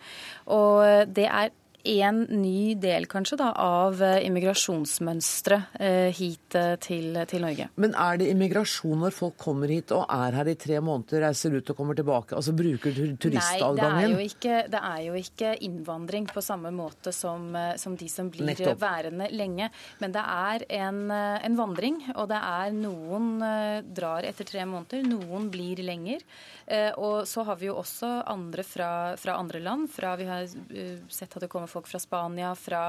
[0.45, 7.15] Og det er en ny del kanskje da, av eh, immigrasjonsmønsteret eh, hit eh, til,
[7.29, 7.69] til, Norge.
[7.79, 11.55] Men er det immigrasjon når folk kommer hit og er her i tre måneder, reiser
[11.55, 12.35] ut og kommer tilbake?
[12.35, 14.15] Altså bruker turistadgangen?
[14.17, 17.47] Nei, det er, det er, jo ikke innvandring på samme måte som,
[17.79, 18.79] som de som blir Nettopp.
[18.81, 19.71] værende lenge.
[20.03, 23.31] Men det er en, en, vandring, og det er noen
[23.95, 26.23] drar etter tre måneder, noen blir lenger.
[27.01, 29.87] Og så har vi jo også andre fra, fra andre land.
[29.91, 30.45] Fra, vi har
[31.09, 32.83] sett at det kommer folk fra Spania, fra,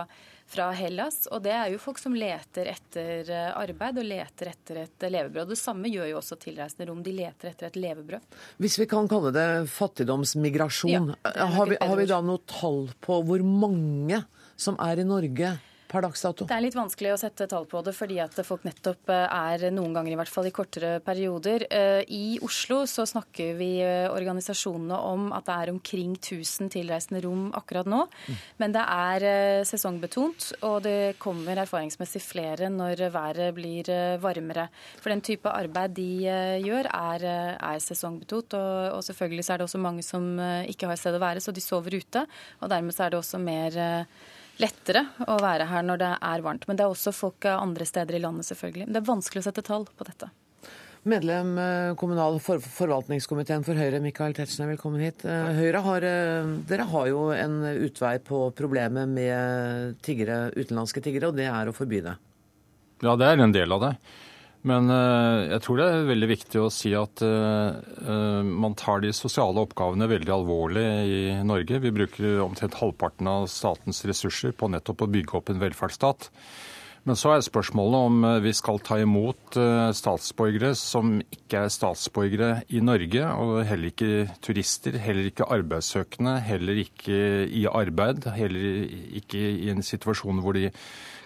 [0.51, 1.23] fra, Hellas.
[1.31, 5.53] Og det er jo folk som leter etter eh, arbeid og leter etter et levebrød.
[5.53, 7.05] Det samme gjør jo også tilreisende rom.
[7.07, 8.39] De leter etter et levebrød.
[8.63, 13.23] Hvis vi kan kalle det fattigdomsmigrasjon, ja, har, vi, har vi da noe tall på
[13.29, 14.25] hvor mange
[14.61, 15.57] som er i Norge?
[15.91, 16.47] Per dags dato?
[16.47, 19.75] Det er litt vanskelig å sette tall på det, fordi at folk nettopp eh, er
[19.75, 21.67] noen ganger i hvert fall i kortere perioder.
[21.67, 27.23] Eh, I Oslo så snakker vi eh, organisasjonene om at det er omkring 1000 tilreisende
[27.25, 28.05] rom akkurat nå.
[28.61, 29.27] Men det er
[29.67, 33.89] sesongbetont, og det kommer erfaringsmessig flere når været blir
[34.23, 34.69] varmere.
[35.01, 36.09] For den type arbeid de
[36.65, 37.27] gjør, er,
[37.57, 38.55] er sesongbetont.
[38.59, 40.27] Og, og, selvfølgelig så er det også mange som
[40.71, 42.27] ikke har sted å være, så de sover ute.
[42.61, 43.81] Og dermed så er det også mer
[44.61, 46.69] lettere å være her når det er varmt.
[46.69, 48.91] Men det er også folk andre steder i landet, selvfølgelig.
[48.91, 50.31] Det er vanskelig å sette tall på dette.
[51.09, 55.25] Medlem kommunal- kommunal for forvaltningskomiteen for Høyre, Michael Tetzschner, velkommen hit.
[55.25, 61.29] Eh, Høyre har, eh, dere har jo en utvei på problemet med tiggere, utenlandske tiggere,
[61.29, 62.19] og det er å forby det.
[63.01, 63.97] Ja, det er en del av det.
[64.69, 69.01] Men eh, jeg tror det er veldig viktig å si at eh, eh, man tar
[69.01, 71.81] de sosiale oppgavene veldig alvorlig i Norge.
[71.81, 76.29] Vi bruker omtrent halvparten av statens ressurser på nettopp å bygge opp en velferdsstat.
[77.09, 79.57] Men så er spørsmålet om vi skal ta imot
[79.97, 86.83] statsborgere som ikke er statsborgere i Norge, og heller ikke turister, heller ikke arbeidssøkende, heller
[86.83, 87.17] ikke
[87.49, 90.69] i arbeid, heller ikke i en situasjon hvor de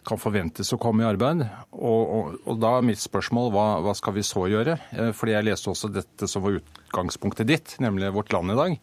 [0.07, 1.45] kan forventes å komme i arbeid.
[1.73, 4.79] Og, og, og da er mitt spørsmål hva, hva, skal vi så gjøre?
[4.93, 8.77] Eh, fordi jeg leste også dette som var utgangspunktet ditt, nemlig Vårt Land i dag.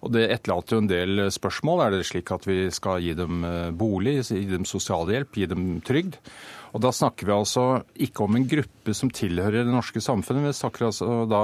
[0.00, 1.84] Og Det etterlater jo en del spørsmål.
[1.84, 3.44] Er det slik at vi skal gi dem
[3.78, 6.20] bolig, gi dem sosialhjelp, gi dem trygd?
[6.70, 7.64] Og Da snakker vi altså
[7.98, 10.46] ikke om en gruppe som tilhører det norske samfunnet.
[10.46, 11.42] Vi snakker altså da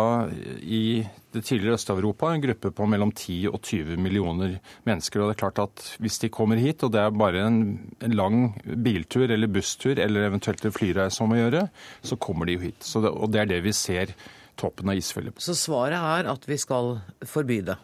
[0.62, 1.02] i
[1.34, 5.20] det tidligere Øst-Europa en gruppe på mellom 10 og 20 millioner mennesker.
[5.20, 7.60] Og det er klart at Hvis de kommer hit, og det er bare en,
[8.00, 11.68] lang biltur eller busstur eller eventuelt en flyreise om å gjøre,
[12.02, 12.80] så kommer de jo hit.
[12.80, 14.14] Det, og det er det vi ser
[14.56, 15.36] toppen av isfjellet.
[15.42, 17.76] Så svaret er at vi skal forby det?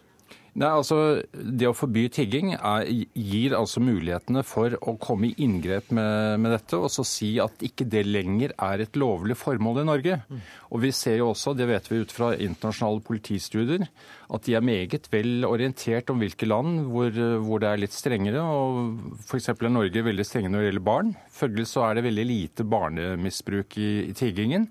[0.53, 0.97] Nei, altså
[1.33, 2.85] Det å forby tigging er,
[3.17, 7.63] gir altså mulighetene for å komme i inngrep med, med, dette og så si at
[7.65, 10.19] ikke det lenger er et lovlig formål i Norge.
[10.29, 10.43] Mm.
[10.69, 13.87] Og Vi ser jo også, det vet vi ut fra internasjonale politistudier,
[14.33, 17.09] at de er meget vel orientert om hvilke land hvor,
[17.45, 18.41] hvor det er litt strengere.
[18.41, 19.49] og F.eks.
[19.55, 21.15] er Norge veldig strenge når det gjelder barn.
[21.33, 24.69] Følgelig så er det veldig lite barnemisbruk i, i tiggingen.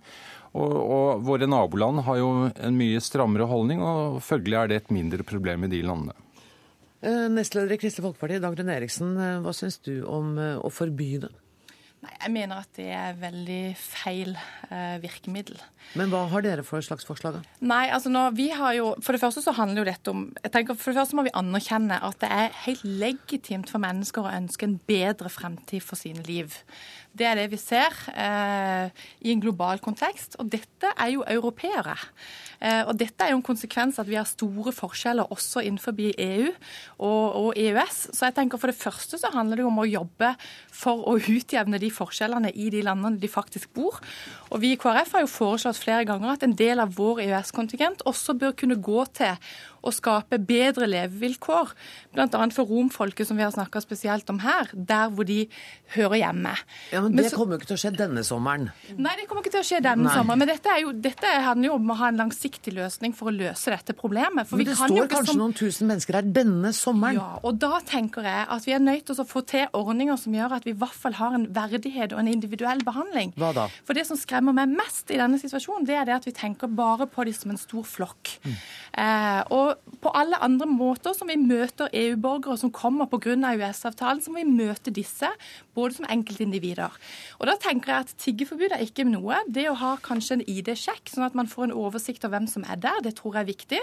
[0.53, 4.93] Og, og, våre naboland har jo en mye strammere holdning, og følgelig er det et
[4.93, 6.17] mindre problem i de landene.
[7.03, 11.17] Eh, nestleder i Kristelig Folkeparti, Dagrun Eriksen, eh, hva syns du om eh, å forby
[11.25, 11.33] det?
[12.03, 15.59] Nei, Jeg mener at det er veldig feil eh, virkemiddel.
[15.99, 17.39] Men hva har dere for slags forslag?
[17.63, 20.53] Nei, altså nå, vi har jo, For det første så handler jo dette om jeg
[20.55, 24.35] tenker For det første må vi anerkjenne at det er helt legitimt for mennesker å
[24.35, 26.57] ønske en bedre fremtid for sine liv.
[27.13, 28.89] Det er det vi ser eh,
[29.21, 30.39] i en global kontekst.
[30.41, 31.97] Og dette er jo europeere.
[32.63, 36.47] Eh, og dette er jo en konsekvens at vi har store forskjeller også innenfor EU
[36.99, 37.99] og, og, EØS.
[38.15, 40.33] Så jeg tenker for det første så handler det jo om å jobbe
[40.73, 43.99] for å utjevne de forskjellene i de landene de faktisk bor.
[44.51, 48.07] Og vi i KrF har jo foreslått flere ganger at en del av vår EØS-kontingent
[48.09, 49.37] også bør kunne gå til
[49.83, 51.73] å skape bedre levevilkår,
[52.15, 52.43] bl.a.
[52.55, 55.45] for romfolket, som vi har snakka spesielt om her, der hvor de
[55.97, 56.55] hører hjemme.
[56.93, 58.71] Ja, Men det men så, kommer jo ikke til å skje denne sommeren?
[58.97, 60.15] Nei, det kommer ikke til å skje denne Nei.
[60.15, 60.43] sommeren.
[60.43, 63.75] Men dette, jo, dette, handler jo om å ha en langsiktig løsning for å løse
[63.75, 64.49] dette problemet.
[64.49, 65.43] For men det står kanskje som...
[65.43, 67.21] noen tusen mennesker her denne sommeren?
[67.21, 70.37] Ja, og da tenker jeg at vi er nødt til å få til ordninger som
[70.37, 73.35] gjør at vi i hvert fall har en verdighet og en individuell behandling.
[73.41, 73.69] Hva da?
[73.87, 76.71] For det som skremmer meg mest i denne situasjonen, det er det at vi tenker
[76.73, 78.37] bare på dem som en stor flokk.
[78.45, 78.57] Mm.
[79.03, 79.72] Eh, og
[80.03, 83.35] på alle andre måter som vi møter EU-borgere som kommer pga.
[83.53, 85.29] EØS-avtalen, så må vi møte disse
[85.77, 86.95] både som enkeltindivider.
[87.39, 89.39] Og da tenker jeg at Tiggeforbud er ikke noe.
[89.47, 92.67] Det å ha kanskje en ID-sjekk, sånn at man får en oversikt over hvem som
[92.67, 93.81] er der, det tror jeg er viktig.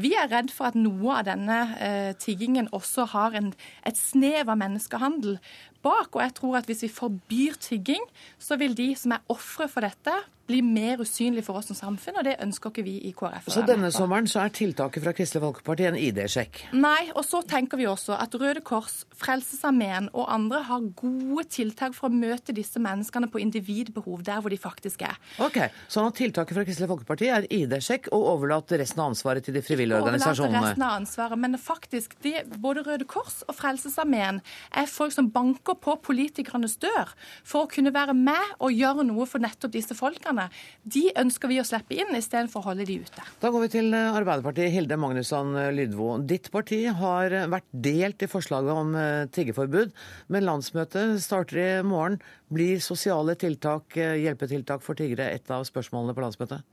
[0.00, 3.50] Vi er redd for at noe av denne eh, tiggingen også har en,
[3.88, 5.40] et snev av menneskehandel
[5.84, 6.12] bak.
[6.14, 8.04] Og jeg tror at hvis vi forbyr tigging,
[8.38, 10.14] så vil de som er ofre for dette,
[10.50, 13.48] bli mer usynlig for oss som samfunn, og det ønsker ikke vi i KrF.
[13.54, 16.62] Så denne sommeren så er tiltaket fra Kristelig Folkeparti en ID-sjekk?
[16.76, 21.96] Nei, og så tenker vi også at Røde Kors, Frelsesarmeen og andre har gode tiltak
[21.96, 25.18] for å møte disse menneskene på individbehov der hvor de faktisk er.
[25.42, 29.56] Ok, Sånn at tiltaket fra Kristelig Folkeparti er ID-sjekk og overlate resten av ansvaret til
[29.56, 30.56] de frivillige organisasjonene?
[30.56, 34.40] Overlate resten av ansvaret, men faktisk, de, både Røde Kors og Frelsesarmeen
[34.76, 37.10] er folk som banker banker på politikernes dør
[37.44, 40.39] for å kunne være med og gjøre noe for nettopp disse folkene.
[40.82, 43.24] De ønsker vi å slippe inn, istedenfor å holde de ute.
[43.42, 44.72] Da går vi til eh, Arbeiderpartiet.
[44.74, 46.12] Hilde Magnusson eh, Lydvo.
[46.26, 48.96] Ditt parti har eh, vært delt i forslaget om
[49.34, 49.94] tiggeforbud,
[50.32, 52.20] men landsmøtet starter i morgen.
[52.50, 56.66] Blir sosiale tiltak, hjelpetiltak for tiggere et av spørsmålene på landsmøtet?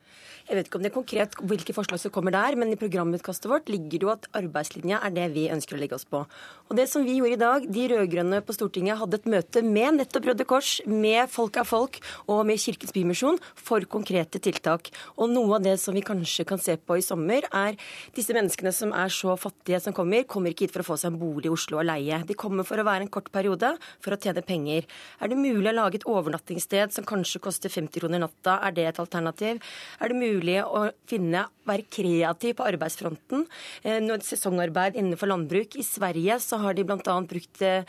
[0.47, 3.49] Jeg vet ikke om det er konkret hvilke forslag som kommer der, men i programutkastet
[3.51, 6.21] vårt ligger det jo at arbeidslinja er det vi ønsker å legge oss på.
[6.67, 9.99] Og det som vi gjorde i dag, de rød-grønne på Stortinget hadde et møte med
[9.99, 11.99] nettopp Røde Kors, med Folk er folk
[12.31, 14.91] og med Kirkens Bymisjon for konkrete tiltak.
[15.17, 17.77] Og noe av det som vi kanskje kan se på i sommer, er
[18.15, 21.13] disse menneskene som er så fattige som kommer, kommer ikke hit for å få seg
[21.13, 22.21] en bolig i Oslo og leie.
[22.27, 24.87] De kommer for å være en kort periode for å tjene penger.
[25.21, 28.59] Er det mulig å lage et overnattingssted som kanskje koster 50 kroner natta?
[28.67, 29.61] Er det et alternativ?
[30.01, 33.45] Er det mulig å finne, være kreativ på arbeidsfronten.
[33.83, 35.75] Eh, sesongarbeid innenfor landbruk.
[35.75, 37.17] I Sverige så har de bl.a.
[37.27, 37.83] brukt eh,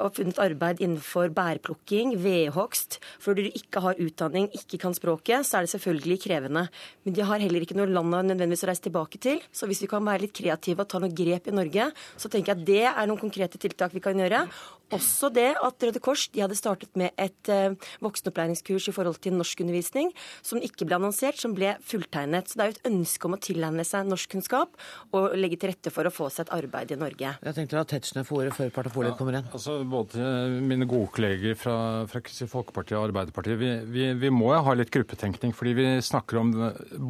[0.00, 2.98] og funnet arbeid innenfor bærplukking, vedhogst.
[3.22, 6.66] Før du ikke har utdanning, ikke kan språket, så er det selvfølgelig krevende.
[7.06, 9.42] Men de har heller ikke noe land nødvendigvis å reise tilbake til.
[9.52, 12.52] Så hvis vi kan være litt kreative og ta noen grep i Norge, så tenker
[12.52, 14.44] jeg at det er noen konkrete tiltak vi kan gjøre.
[14.94, 19.34] Også det at Røde Kors de hadde startet med et eh, voksenopplæringskurs i forhold til
[19.34, 20.12] norskundervisning,
[20.46, 22.46] som ikke ble annonsert, som ble fulltegnet.
[22.46, 24.78] Så det er jo et ønske om å tilegne seg norskkunnskap
[25.18, 27.34] og legge til rette for å få seg et arbeid i Norge.
[27.48, 29.50] Jeg tenkte at Tetzschner får ordet før Partapoliet ja, kommer inn.
[29.50, 30.30] Altså, både
[30.62, 31.76] mine gode kolleger fra,
[32.10, 35.56] fra Kristelig Folkeparti og Arbeiderpartiet, vi, vi, vi må jo ha litt gruppetenkning.
[35.56, 36.54] Fordi vi snakker om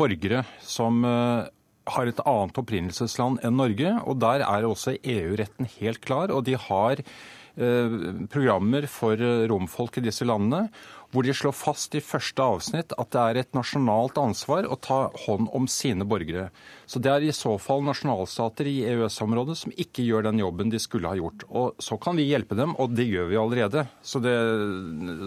[0.01, 1.45] borgere som uh,
[1.93, 3.99] har et annet opprinnelsesland enn Norge.
[4.09, 6.33] Og der er også EU-retten helt klar.
[6.33, 10.67] og de har Eh, programmer for romfolk i disse landene
[11.13, 14.99] hvor de slår fast i første avsnitt at det er et nasjonalt ansvar å ta
[15.25, 16.51] hånd om sine borgere.
[16.87, 20.79] Så det er i så fall nasjonalstater i EØS-området som ikke gjør den jobben de
[20.83, 21.43] skulle ha gjort.
[21.51, 23.83] Og så kan vi hjelpe dem, og det gjør vi allerede.
[24.07, 24.35] Så det,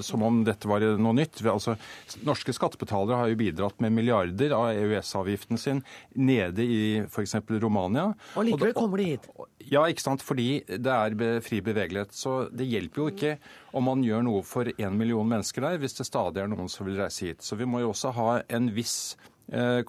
[0.08, 1.42] som om dette var noe nytt.
[1.44, 1.76] Altså,
[2.24, 5.84] norske skattebetalere har jo bidratt med milliarder av EØS-avgiften sin
[6.16, 7.36] nede i f.eks.
[7.60, 8.14] Romania.
[8.40, 9.28] Og likevel kommer de hit.
[9.70, 10.24] Ja, ikke sant.
[10.24, 12.16] Fordi det er fri bevegelighet.
[12.16, 13.34] Så det hjelper jo ikke
[13.76, 16.88] om man gjør noe for én million mennesker der, hvis det stadig er noen som
[16.88, 17.44] vil reise hit.
[17.44, 19.18] Så vi må jo også ha en viss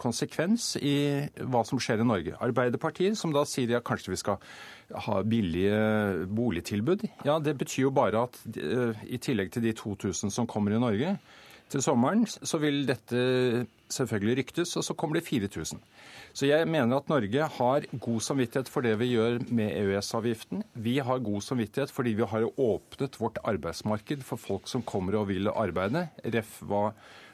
[0.00, 0.94] konsekvens i
[1.36, 2.36] hva som skjer i Norge.
[2.40, 4.40] Arbeiderpartiet, som da sier ja, kanskje vi skal
[5.06, 7.06] ha billige boligtilbud.
[7.26, 10.82] Ja, det betyr jo bare at eh, i tillegg til de 2000 som kommer i
[10.82, 11.16] Norge
[11.70, 13.20] til sommeren, så vil dette
[13.94, 15.78] selvfølgelig ryktes, og så kommer det 4000.
[16.34, 20.64] Så jeg mener at Norge har god samvittighet for det vi gjør med EØS-avgiften.
[20.74, 25.28] Vi har god samvittighet fordi vi har åpnet vårt arbeidsmarked for folk som kommer og
[25.30, 26.08] vil arbeide.
[26.26, 27.29] Ref hva Eh,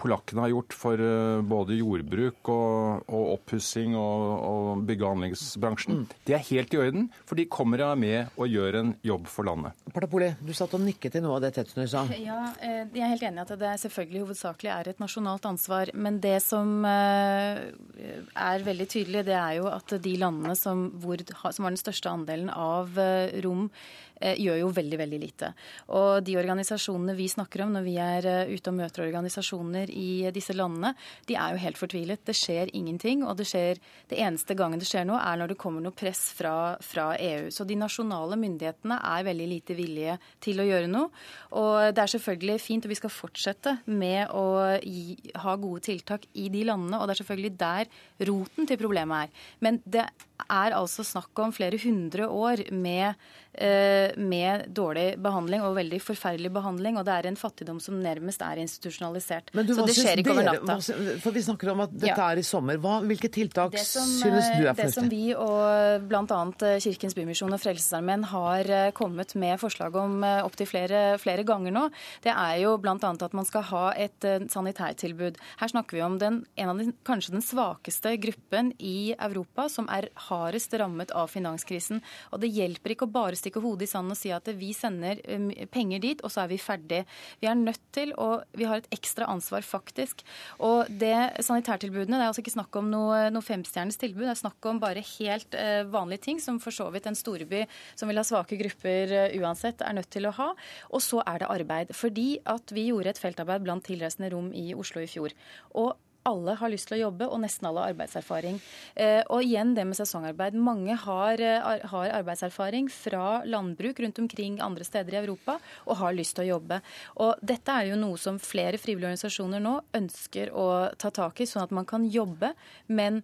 [0.00, 6.00] polakkene har gjort for eh, både jordbruk og, og oppussing og, og bygge- og anleggsbransjen.
[6.00, 6.18] Mm.
[6.26, 9.76] Det er helt i orden, for de kommer med og gjør en jobb for landet.
[9.94, 12.04] Partapoli, du satt og nikket til noe av det Tetzschner sa.
[12.16, 15.92] Ja, eh, Jeg er helt enig i at det selvfølgelig hovedsakelig er et nasjonalt ansvar.
[15.94, 21.20] Men det som er veldig tydelig, det er jo at de landene som, hvor,
[21.52, 22.96] som har den største andelen av
[23.44, 25.50] rom Eh, gjør jo veldig, veldig lite.
[25.96, 30.28] Og de organisasjonene vi snakker om når vi er eh, ute og møter organisasjoner i
[30.34, 30.92] disse landene,
[31.28, 32.22] de er jo helt fortvilet.
[32.26, 33.24] Det skjer ingenting.
[33.26, 33.80] Og det, skjer,
[34.10, 36.54] det eneste gangen det skjer noe, er når det kommer noe press fra,
[36.84, 37.50] fra EU.
[37.54, 41.10] Så de nasjonale myndighetene er veldig lite villige til å gjøre noe.
[41.58, 44.46] Og det er selvfølgelig fint, og vi skal fortsette med å
[44.84, 47.00] gi, ha gode tiltak i de landene.
[47.00, 47.94] Og det er selvfølgelig der
[48.30, 49.46] roten til problemet er.
[49.64, 50.08] Men det
[50.46, 53.14] er altså snakk om flere hundre år med
[53.50, 56.94] Eh, med dårlig behandling og veldig forferdelig behandling.
[57.00, 59.50] Og det er en fattigdom som nærmest er institusjonalisert.
[59.58, 60.76] Men du, så det skjer ikke over natta.
[61.18, 62.28] For vi snakker om at dette ja.
[62.30, 62.78] er i sommer.
[62.80, 64.86] Hva, hvilke tiltak som, synes du er fornuftig?
[64.86, 66.38] Det som vi og bl.a.
[66.70, 71.74] Eh, Kirkens Bymisjon og Frelsesarmeen har eh, kommet med forslag om opptil flere, flere ganger
[71.74, 71.84] nå,
[72.22, 72.94] det er jo bl.a.
[72.94, 75.40] at man skal ha et sanitærtilbud.
[75.58, 79.90] Her snakker vi om den, en av den, kanskje den svakeste gruppen i Europa som
[79.90, 82.00] er hardest rammet av finanskrisen.
[82.30, 85.20] Og det hjelper ikke å bare stikke hodet i sanden og si at vi sender
[85.28, 87.02] um, penger dit, og så er vi ferdig.
[87.42, 90.24] Vi er nødt til, og vi har et ekstra ansvar, faktisk.
[90.66, 94.42] Og det sanitærtilbudene, det er altså ikke snakk om noe, noe femstjerners tilbud, det er
[94.42, 97.64] snakk om bare helt uh, vanlige ting, som for så vidt en storby
[97.94, 100.52] som vil ha svake grupper uh, uansett, er nødt til å ha.
[100.90, 101.94] Og så er det arbeid.
[101.96, 105.34] Fordi at vi gjorde et feltarbeid blant tilreisende rom i Oslo i fjor.
[105.80, 105.96] Og
[106.30, 108.60] alle har lyst til å jobbe, og nesten alle har arbeidserfaring.
[108.94, 110.56] Eh, og igjen det med sesongarbeid.
[110.56, 116.16] Mange har, eh, har, arbeidserfaring fra landbruk rundt omkring andre steder i Europa og har
[116.16, 116.80] lyst til å jobbe.
[117.16, 120.66] Og dette er jo noe som flere frivillige organisasjoner nå ønsker å
[120.96, 122.54] ta tak i, sånn at man kan jobbe,
[122.88, 123.22] men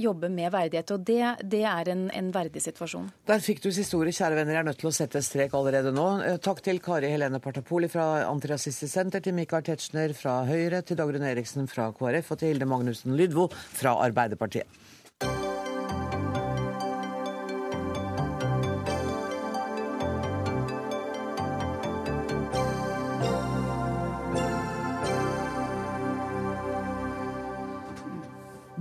[0.00, 0.90] jobbe med verdighet.
[0.94, 3.10] Og det, det er en, en, verdig situasjon.
[3.28, 4.56] Der fikk du siste ordet, kjære venner.
[4.56, 6.06] Jeg er nødt til å sette strek allerede nå.
[6.26, 10.98] Eh, takk til Kari Helene Partapoli fra Antirasistisk Senter, til Mikael Tetzschner fra Høyre, til
[10.98, 14.82] Dagrun Eriksen fra KrF og til Hilde Magnussen Lydvo fra Arbeiderpartiet.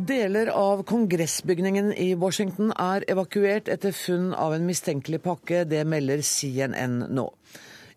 [0.03, 5.61] Deler av kongressbygningen i Washington er evakuert etter funn av en mistenkelig pakke.
[5.69, 7.23] Det melder CNN nå.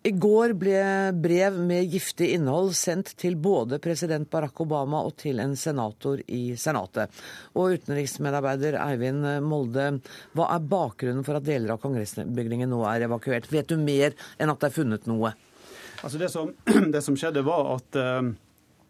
[0.06, 0.84] I går ble
[1.18, 6.54] brev med giftig innhold sendt til både president Barack Obama og til en senator i
[6.60, 7.10] Senatet.
[7.58, 9.88] Og utenriksmedarbeider Eivind Molde,
[10.36, 13.50] hva er bakgrunnen for at deler av kongressbygningen nå er evakuert?
[13.50, 15.34] Vet du mer enn at det er funnet noe?
[16.04, 16.54] Altså det, som,
[16.94, 18.34] det som skjedde, var at uh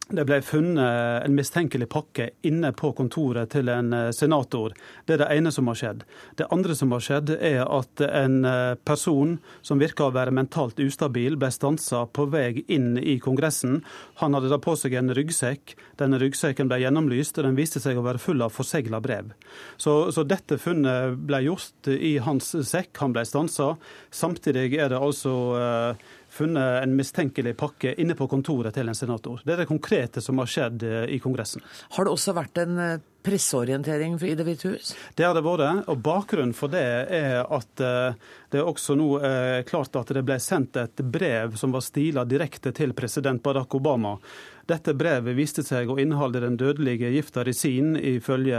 [0.09, 4.75] det ble funnet en mistenkelig pakke inne på kontoret til en eh, senator.
[5.05, 6.05] Det er det ene som har skjedd.
[6.39, 9.35] Det andre som har skjedd, er at en eh, person
[9.67, 13.81] som virka å være mentalt ustabil, ble stansa på vei inn i Kongressen.
[14.23, 15.75] Han hadde da på seg en ryggsekk.
[15.99, 19.35] Denne ryggsekken ble gjennomlyst, og den viste seg å være full av forsegla brev.
[19.75, 22.95] Så, så, dette funnet ble gjort i hans sekk.
[23.03, 23.73] Han ble stansa.
[24.15, 29.43] Samtidig er det altså uh, funnet en mistenkelig pakke inne på kontoret til en senator.
[29.45, 31.65] Det er det konkrete som har skjedd eh, i Kongressen.
[31.97, 34.93] Har det også vært en eh, presseorientering i Det hvite hus?
[35.19, 35.89] Det har det vært.
[35.91, 38.19] og Bakgrunnen for det er at eh,
[38.53, 39.09] det er også nå
[39.67, 44.15] klart at det ble sendt et brev som var stila direkte til president Barack Obama.
[44.67, 48.59] Dette brevet viste seg å inneholde den dødelige gifta resin, ifølge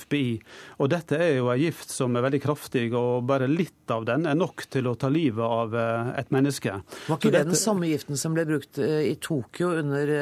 [0.00, 0.38] FBI.
[0.80, 4.24] Og dette er jo ei gift som er veldig kraftig, og bare litt av den
[4.30, 6.78] er nok til å ta livet av eh, et menneske.
[7.10, 10.12] Var ikke det den samme giften som ble brukt i Tokyo under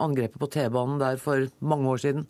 [0.00, 2.28] angrepet på T-banen der for mange år siden?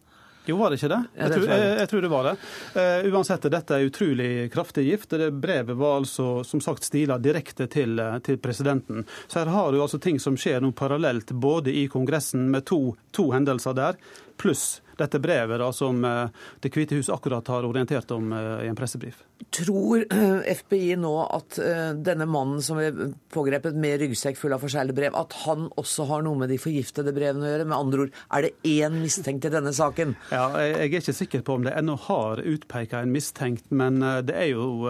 [0.50, 1.00] Jo, var det ikke det?
[1.14, 2.34] Jeg tror, jeg, jeg tror det var det.
[2.74, 5.14] Uh, uansett, dette er utrolig kraftig gift.
[5.14, 9.04] Det brevet var altså som sagt stila direkte til, eh, til, presidenten.
[9.28, 12.96] Så her har du altså ting som skjer nå parallelt, både i Kongressen med to,
[13.14, 14.00] to hendelser der,
[14.40, 16.26] pluss dette brevet da, som eh,
[16.60, 19.22] Det hvite hus akkurat har orientert om i en pressebrief.
[19.56, 20.02] Tror
[20.44, 21.56] FBI nå at
[22.04, 22.92] denne mannen som er
[23.32, 27.14] pågrepet med ryggsekk full av forseglede brev, at han også har noe med de forgiftede
[27.16, 27.68] brevene å gjøre?
[27.70, 30.12] Med andre ord, er det én mistenkt i denne saken?
[30.28, 34.36] Ja, Jeg er ikke sikker på om det ennå har utpeka en mistenkt, men det
[34.36, 34.84] er jo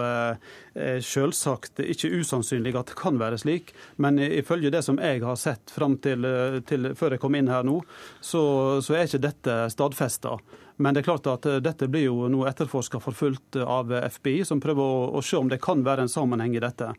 [1.03, 3.73] selvsagt ikke usannsynlig at det kan være slik.
[3.99, 6.23] Men ifølge det som jeg har sett fram til,
[6.67, 7.81] til før jeg kom inn her nå,
[8.23, 8.43] så,
[8.79, 10.37] så er ikke dette stadfesta.
[10.77, 14.81] Men det er klart at dette blir jo nå etterforska forfulgt av FBI, som prøver
[14.81, 16.91] å, å, se om det kan være en sammenheng i dette.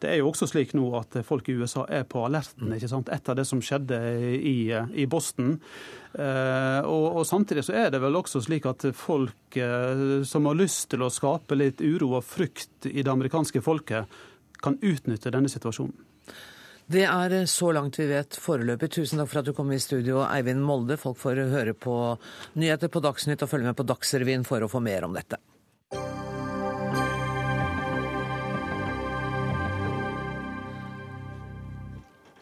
[0.00, 3.12] Det er jo også slik nå at folk i USA er på alerten ikke sant?
[3.12, 4.00] etter det som skjedde
[4.36, 5.56] i, i Boston.
[6.12, 10.58] Eh, og, og, Samtidig så er det vel også slik at folk eh, som har
[10.58, 14.20] lyst til å skape litt uro og frykt i det amerikanske folket,
[14.60, 16.09] kan utnytte denne situasjonen.
[16.90, 18.88] Det er så langt vi vet foreløpig.
[18.90, 20.96] Tusen takk for at du kom i studio, Eivind Molde.
[20.98, 21.94] Folk får høre på
[22.58, 25.38] nyheter på Dagsnytt og følge med på Dagsrevyen for å få mer om dette.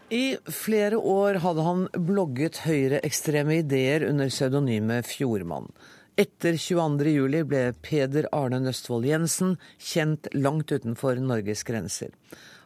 [0.09, 5.68] I flere år hadde han blogget høyreekstreme ideer under pseudonymet Fjordmann.
[6.16, 12.16] Etter 22.07 ble Peder Arne Nøstvold Jensen kjent langt utenfor Norges grenser.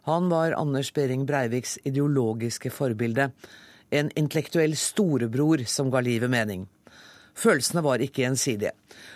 [0.09, 3.31] Han var Anders Behring Breiviks ideologiske forbilde.
[3.91, 6.67] En intellektuell storebror som ga livet mening.
[7.39, 8.73] Følelsene var ikke gjensidige.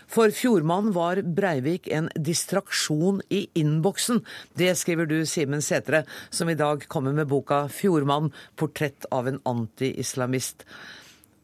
[0.08, 4.22] For Fjordmann var Breivik en distraksjon i innboksen.
[4.56, 9.40] Det skriver du, Simen Setre, som i dag kommer med boka 'Fjordmann portrett av en
[9.44, 10.64] anti-islamist'.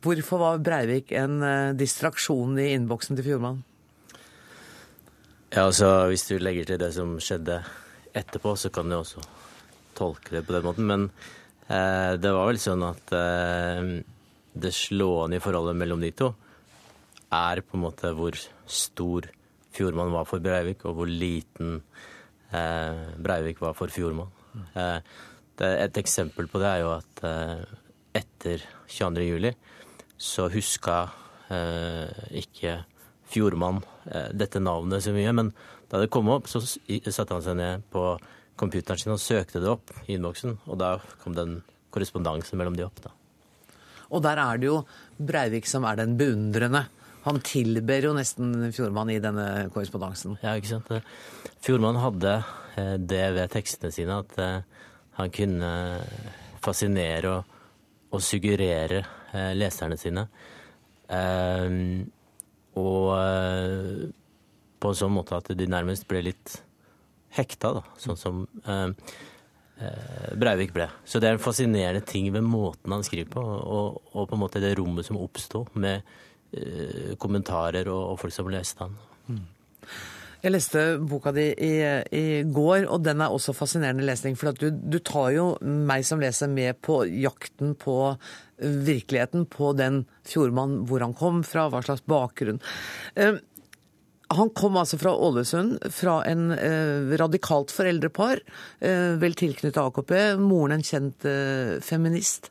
[0.02, 3.62] Hvorfor var Breivik en eh, distraksjon i innboksen til Fjordmann?
[5.52, 7.62] Ja, altså Hvis du legger til det som skjedde
[8.14, 9.22] etterpå, så kan du også
[9.96, 10.88] tolke det på den måten.
[10.88, 11.08] Men
[11.68, 13.92] eh, det var vel sånn at eh,
[14.52, 16.32] det slående i forholdet mellom de to
[17.32, 18.36] er på en måte hvor
[18.68, 19.30] stor
[19.72, 21.78] Fjordmann var for Breivik, og hvor liten
[22.52, 24.32] eh, Breivik var for Fjordmann.
[24.76, 24.98] Eh,
[25.62, 27.62] et eksempel på det er jo at eh,
[28.20, 29.24] etter 22.
[29.24, 29.52] juli
[30.20, 30.98] så huska
[31.48, 32.10] eh,
[33.32, 33.80] Fjordmann
[34.36, 35.50] dette navnet så mye, men
[35.88, 38.04] da det kom opp, så satte han seg ned på
[38.60, 41.60] computeren sin og søkte det opp i innboksen, og da kom den
[41.92, 43.02] korrespondansen mellom de opp.
[43.04, 43.12] da.
[44.12, 44.82] Og der er det jo
[45.22, 46.86] Breivik som er den beundrende.
[47.22, 50.36] Han tilber jo nesten Fjordmann i denne korrespondansen.
[50.42, 50.90] Ja, ikke sant.
[51.62, 52.38] Fjordmann hadde
[52.80, 54.88] eh, det ved tekstene sine at eh,
[55.20, 55.72] han kunne
[56.64, 57.60] fascinere og,
[58.10, 60.26] og suggerere eh, leserne sine.
[62.80, 64.12] Og
[64.82, 66.56] på en sånn måte at de nærmest ble litt
[67.36, 68.88] hekta, da, sånn som eh,
[69.80, 70.88] eh, Breivik ble.
[71.04, 74.42] Så det er en fascinerende ting ved måten han skriver på, og, og på en
[74.42, 76.02] måte det rommet som oppsto med
[76.52, 78.98] eh, kommentarer og, og, folk som leste han.
[79.28, 79.46] Mm.
[80.42, 81.74] Jeg leste boka di i,
[82.10, 84.34] i, går, og den er også fascinerende lesning.
[84.38, 87.94] For du, du, tar jo meg som leser med på jakten på
[88.58, 92.58] virkeligheten, på den fjordmannen, hvor han kom fra, hva slags bakgrunn.
[93.14, 93.38] Eh,
[94.32, 98.42] han kom altså fra Ålesund, fra en eh, radikalt foreldrepar,
[98.82, 100.14] eh, vel tilknyttet AKP.
[100.42, 102.50] Moren en kjent eh, feminist.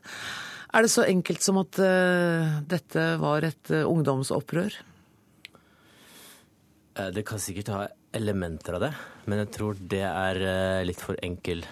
[0.72, 4.80] Er det så enkelt som at eh, dette var et eh, ungdomsopprør?
[6.94, 7.82] Eh, det kan sikkert ha
[8.12, 8.92] elementer av det,
[9.26, 11.64] men jeg tror det er litt for enkel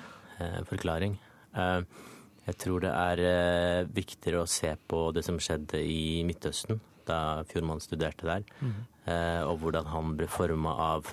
[0.65, 1.19] forklaring.
[1.53, 7.83] Jeg tror det er viktigere å se på det som skjedde i Midtøsten da Fjordmann
[7.83, 8.75] studerte der, mm.
[9.07, 11.13] eh, og hvordan han ble forma av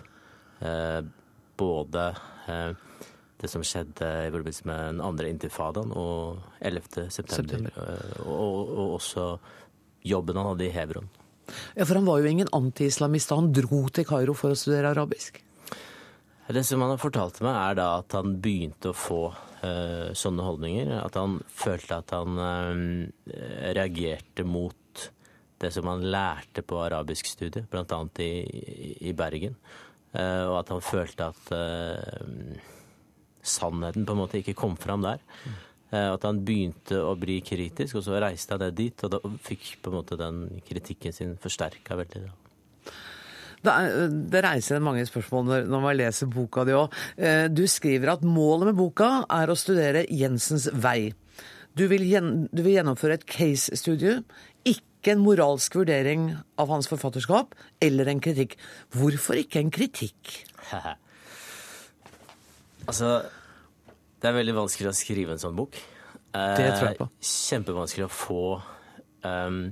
[0.65, 1.01] eh,
[1.57, 2.07] både
[2.51, 2.71] eh,
[3.37, 7.07] det som skjedde i forbindelse med den andre intifadaen og 11.
[7.13, 7.79] september, september.
[7.83, 9.29] Eh, og, og, også
[10.07, 11.09] jobben han hadde i Hebron.
[11.75, 14.93] Ja, For han var jo ingen antiislamist da han dro til Kairo for å studere
[14.93, 15.41] arabisk?
[16.47, 20.45] Det som han har fortalt meg, er da at han begynte å få uh, sånne
[20.45, 20.93] holdninger.
[21.01, 23.33] At han følte at han uh,
[23.75, 25.03] reagerte mot
[25.59, 27.99] det som han lærte på arabisk studie, bl.a.
[28.23, 28.31] I,
[29.09, 29.57] i Bergen.
[30.15, 31.53] Uh, og at han følte at
[33.47, 35.19] sannheten på en måte ikke kom fram der.
[35.43, 39.21] Uh, at han begynte å bli kritisk, og så reiste han ned dit, og da
[39.45, 42.25] fikk på en måte den kritikken sin forsterka veldig.
[43.63, 46.97] Det, er, det, reiser mange spørsmål når, når man leser boka di òg.
[47.55, 51.13] Du skriver at målet med boka er å studere Jensens vei.
[51.77, 54.21] Du vil, gjen, du vil gjennomføre et case-studie,
[54.65, 58.55] ikke en moralsk vurdering av hans forfatterskap eller en kritikk.
[58.95, 60.31] Hvorfor ikke en kritikk?
[62.89, 63.11] altså,
[64.21, 65.77] det er veldig vanskelig å skrive en sånn bok.
[66.33, 67.07] Det tror jeg på.
[67.07, 68.43] Eh, kjempevanskelig å få
[69.23, 69.63] um,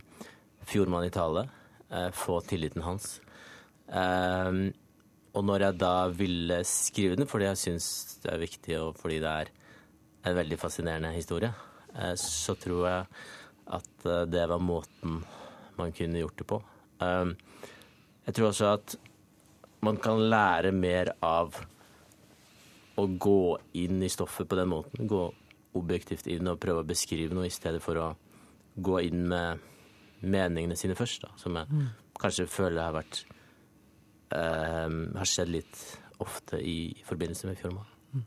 [0.69, 1.47] Fjordmann i tale.
[1.91, 3.19] Uh, få tilliten hans.
[3.87, 4.67] Um,
[5.35, 7.87] og når jeg da ville skrive den, fordi jeg syns
[8.23, 9.51] det er viktig, og fordi det er
[10.25, 11.51] en veldig fascinerende historie,
[11.97, 13.09] uh, så tror jeg
[13.75, 15.19] at uh, det var måten
[15.75, 16.61] man kunne gjort det på.
[17.01, 17.35] Um,
[18.25, 18.95] jeg tror også at
[19.85, 21.59] man kan lære mer av
[22.95, 25.07] å gå inn i stoffet på den måten.
[25.09, 25.23] Gå
[25.75, 28.09] objektivt inn og prøve å beskrive noe i stedet for å
[28.75, 29.63] gå inn med
[30.25, 31.87] meningene sine først, da, som jeg mm.
[32.19, 33.23] kanskje føler har vært
[34.33, 34.87] eh,
[35.19, 35.81] har skjedd litt
[36.23, 37.91] ofte i, forbindelse med Fjordmann.
[38.15, 38.23] Mm.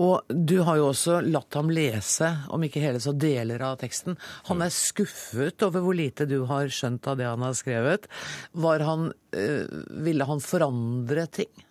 [0.00, 4.16] Og du har jo også latt ham lese, om ikke hele, så deler av teksten.
[4.48, 8.08] Han er skuffet over hvor lite du har skjønt av det han har skrevet.
[8.56, 11.66] Han, øh, ville han forandre ting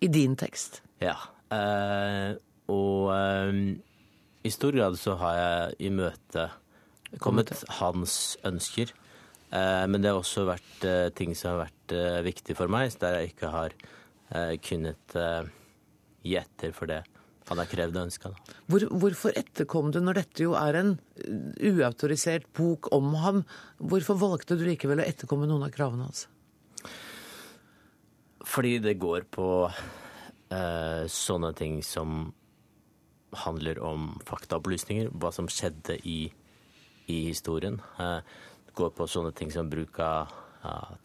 [0.00, 0.82] i din tekst?
[1.02, 1.16] Ja.
[1.54, 2.30] Eh,
[2.68, 3.60] og eh,
[4.44, 6.48] i stor grad så har jeg i møte
[7.22, 8.92] kommet hans ønsker.
[9.50, 12.92] Eh, men det har også vært eh, ting som har vært eh, viktig for meg,
[13.00, 13.78] der jeg ikke har
[14.60, 15.14] kunnet
[16.20, 16.98] gi etter for det
[17.48, 18.32] han har krevd og ønska.
[18.68, 20.90] Hvor, hvorfor etterkom du, når dette jo er en
[21.64, 23.38] uautorisert bok om ham,
[23.80, 26.26] hvorfor valgte du likevel å etterkomme noen av kravene hans?
[28.44, 29.48] Fordi det går på
[30.52, 32.32] uh, sånne ting som
[33.44, 36.20] handler om faktaopplysninger, hva som skjedde i,
[37.08, 37.80] i historien.
[38.00, 38.20] Uh,
[38.78, 40.34] går på sånne ting som bruk av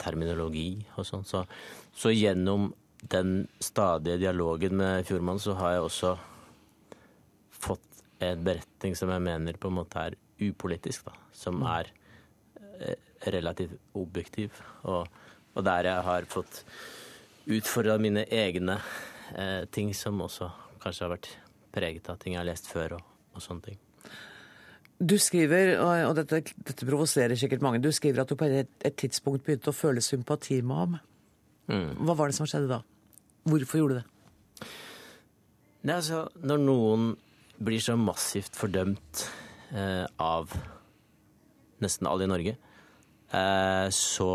[0.02, 1.24] terminologi og sånn.
[1.30, 1.44] Så,
[1.96, 2.72] så gjennom
[3.10, 6.14] den stadige dialogen med Fjordmann så har jeg også
[7.64, 11.16] fått en beretning som jeg mener på en måte er upolitisk, da.
[11.36, 11.68] Som mm.
[11.74, 11.92] er
[12.80, 13.00] eh,
[13.36, 14.60] relativt objektiv.
[14.84, 15.08] Og,
[15.54, 16.64] og der jeg har fått
[17.54, 18.80] utfordra mine egne
[19.38, 20.50] eh, ting som også
[20.84, 21.32] kanskje har vært
[21.74, 23.82] preget av ting jeg har lest før og, og sånne ting.
[25.04, 28.96] Du skriver, og dette, dette, provoserer sikkert mange, du skriver at du på et, et
[28.96, 30.98] tidspunkt begynte å føle sympati med ham.
[31.68, 31.90] Mm.
[32.06, 32.80] Hva var det som skjedde da?
[33.50, 34.68] Hvorfor gjorde du det?
[35.84, 37.10] Nei, altså, Når noen
[37.64, 39.26] blir så massivt fordømt
[39.76, 40.54] eh, av
[41.84, 42.56] nesten alle i Norge,
[43.34, 44.30] eh, så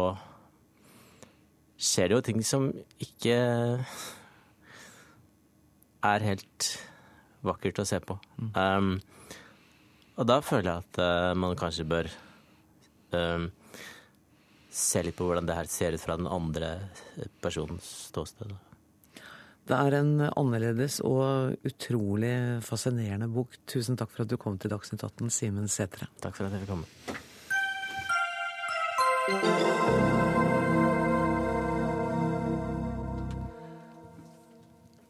[1.79, 2.69] skjer det jo ting som
[3.01, 3.39] ikke
[6.05, 6.69] er helt
[7.47, 8.19] vakkert å se på.
[8.55, 8.99] Um,
[10.19, 12.07] og da føler jeg at uh, man kanskje bør
[13.15, 13.51] um,
[14.71, 16.69] se litt på hvordan det her ser ut fra den andre
[17.43, 18.51] personens ståsted.
[19.69, 23.53] Det er en annerledes og utrolig fascinerende bok.
[23.69, 26.09] Tusen takk for at du kom til Dagsnytt 18, Simen Sætre.
[26.25, 26.89] Takk for at jeg fikk komme.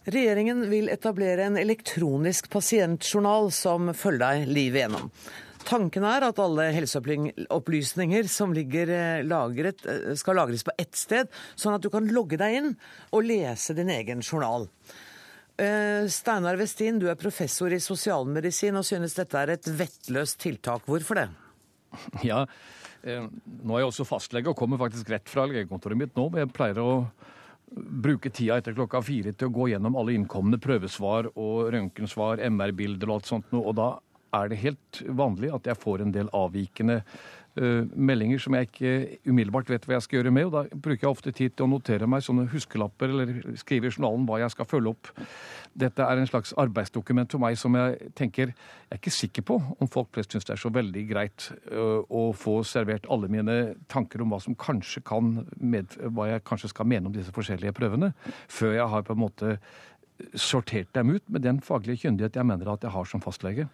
[0.08, 5.10] Regjeringen vil etablere en elektronisk pasientjournal som følger deg livet igjennom.
[5.68, 11.28] Tanken er at alle helseopplysninger som ligger eh, lagret, eh, skal lagres på ett sted,
[11.60, 12.72] sånn at du kan logge deg inn
[13.12, 14.64] og lese din egen journal.
[15.60, 20.88] Eh, Steinar Westin, du er professor i sosialmedisin og synes dette er et vettløst tiltak.
[20.88, 21.28] Hvorfor det?
[22.24, 22.46] Ja,
[23.04, 26.30] nå er jeg også fastlege og kommer faktisk rett fra legekontoret mitt nå.
[26.32, 26.92] men Jeg pleier å
[27.76, 33.10] bruke tida etter klokka fire til å gå gjennom alle innkomne prøvesvar og røntgensvar, MR-bilder
[33.10, 33.64] og alt sånt noe.
[33.68, 33.88] Og da
[34.38, 37.00] er det helt vanlig at jeg får en del avvikende
[37.94, 38.92] meldinger som jeg ikke
[39.28, 40.48] umiddelbart vet hva jeg skal gjøre med.
[40.48, 43.94] og Da bruker jeg ofte tid til å notere meg sånne huskelapper eller skrive i
[43.94, 45.10] journalen hva jeg skal følge opp.
[45.78, 49.58] Dette er en slags arbeidsdokument for meg som jeg tenker Jeg er ikke sikker på
[49.58, 53.58] om folk flest syns det er så veldig greit uh, å få servert alle mine
[53.92, 57.76] tanker om hva som kanskje kan med, hva jeg kanskje skal mene om disse forskjellige
[57.76, 58.14] prøvene,
[58.48, 59.58] før jeg har på en måte
[60.34, 63.68] sortert dem ut med den faglige kyndighet jeg mener at jeg har som fastlege.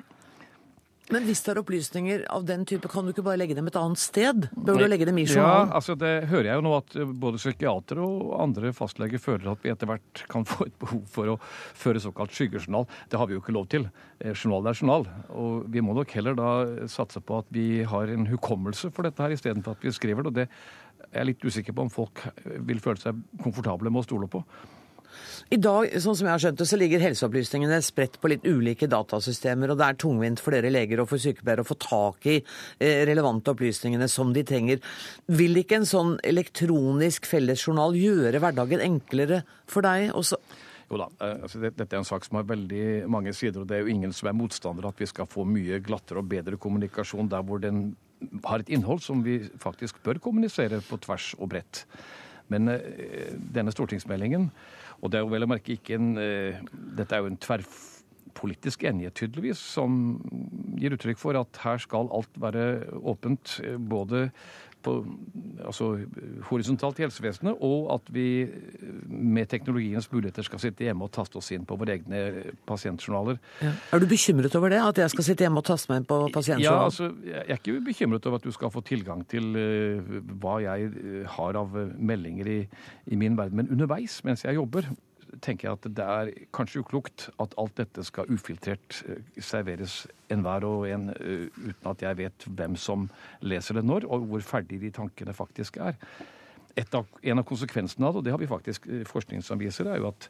[1.13, 3.77] Men hvis det er opplysninger av den type, kan du ikke bare legge dem et
[3.77, 4.47] annet sted?
[4.57, 5.69] Bør du legge dem i journalen?
[5.69, 9.65] Ja, altså det hører jeg jo nå at både psykiatere og andre fastleger føler at
[9.65, 12.89] vi etter hvert kan få et behov for å føre såkalt skyggejournal.
[13.13, 13.85] Det har vi jo ikke lov til.
[14.21, 15.05] Eh, journal er journal.
[15.37, 16.55] Og vi må nok heller da
[16.91, 20.33] satse på at vi har en hukommelse for dette her, istedenfor at vi skriver det.
[20.33, 20.49] Og det
[21.11, 22.25] er jeg litt usikker på om folk
[22.65, 24.41] vil føle seg komfortable med å stole på.
[25.55, 28.89] I dag sånn som jeg har skjønt det, så ligger helseopplysningene spredt på litt ulike
[28.91, 32.37] datasystemer, og det er tungvint for dere leger og for sykepleiere å få tak i
[32.41, 34.83] eh, relevante opplysningene som de trenger.
[35.31, 40.41] Vil ikke en sånn elektronisk fellesjournal gjøre hverdagen enklere for deg også?
[40.91, 43.79] Jo da, eh, altså Dette er en sak som har veldig mange sider, og det
[43.79, 47.31] er jo ingen som er motstander at vi skal få mye glattere og bedre kommunikasjon
[47.33, 47.95] der hvor den
[48.45, 51.85] har et innhold som vi faktisk bør kommunisere på tvers og bredt.
[52.53, 52.69] Men
[53.55, 54.51] denne stortingsmeldingen
[55.05, 56.63] og det er jo vel å merke ikke en eh,
[56.97, 60.17] Dette er jo en tverrpolitisk enighet, tydeligvis, som
[60.81, 62.65] gir uttrykk for at her skal alt være
[63.05, 63.59] åpent.
[63.65, 64.29] Eh, både
[64.85, 64.95] på,
[65.65, 65.91] altså,
[66.49, 68.27] horisontalt i helsevesenet, og at vi
[69.09, 73.41] med teknologiens muligheter skal sitte hjemme og taste oss inn på våre egne pasientjournaler.
[73.65, 73.73] Ja.
[73.95, 74.83] Er du bekymret over det?
[74.85, 76.69] At jeg skal sitte hjemme og taste meg inn på pasientjournalen?
[76.69, 80.59] Ja, altså, Jeg er ikke bekymret over at du skal få tilgang til uh, hva
[80.65, 82.61] jeg uh, har av meldinger i,
[83.07, 83.63] i min verden.
[83.63, 84.89] Men underveis, mens jeg jobber,
[85.43, 90.67] tenker jeg at det er kanskje uklokt at alt dette skal ufiltrert eh, serveres enhver
[90.69, 93.09] og en eh, uten at jeg vet hvem som
[93.43, 95.99] leser det når, og hvor ferdig de tankene faktisk er
[96.95, 99.89] av, en av konsekvensene av det, og det har vi faktisk eh, forskning som viser,
[99.91, 100.29] er jo at,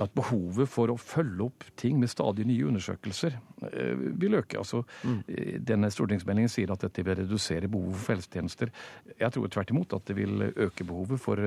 [0.00, 3.36] at, behovet for å følge opp ting med stadig nye undersøkelser
[3.68, 4.58] eh, vil øke.
[4.60, 5.18] Altså, mm.
[5.26, 8.72] Eh, denne stortingsmeldingen sier at dette vil redusere behovet for helsetjenester.
[9.14, 11.40] Jeg tror tvert imot at det vil øke behovet for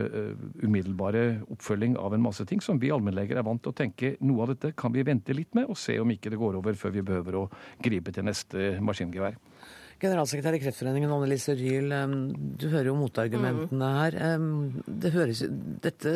[0.63, 4.45] umiddelbare oppfølging av en masse ting som vi allmennleger er vant til å tenke noe
[4.45, 6.93] av dette kan vi vente litt med og se om ikke det går over før
[6.95, 7.47] vi behøver å
[7.83, 9.37] gripe til neste maskingevær.
[9.99, 11.91] Generalsekretær i Kreftforeningen, Anne Lise Ryel.
[12.59, 14.17] Du hører jo motargumentene her.
[15.03, 15.43] Det høres,
[15.83, 16.13] dette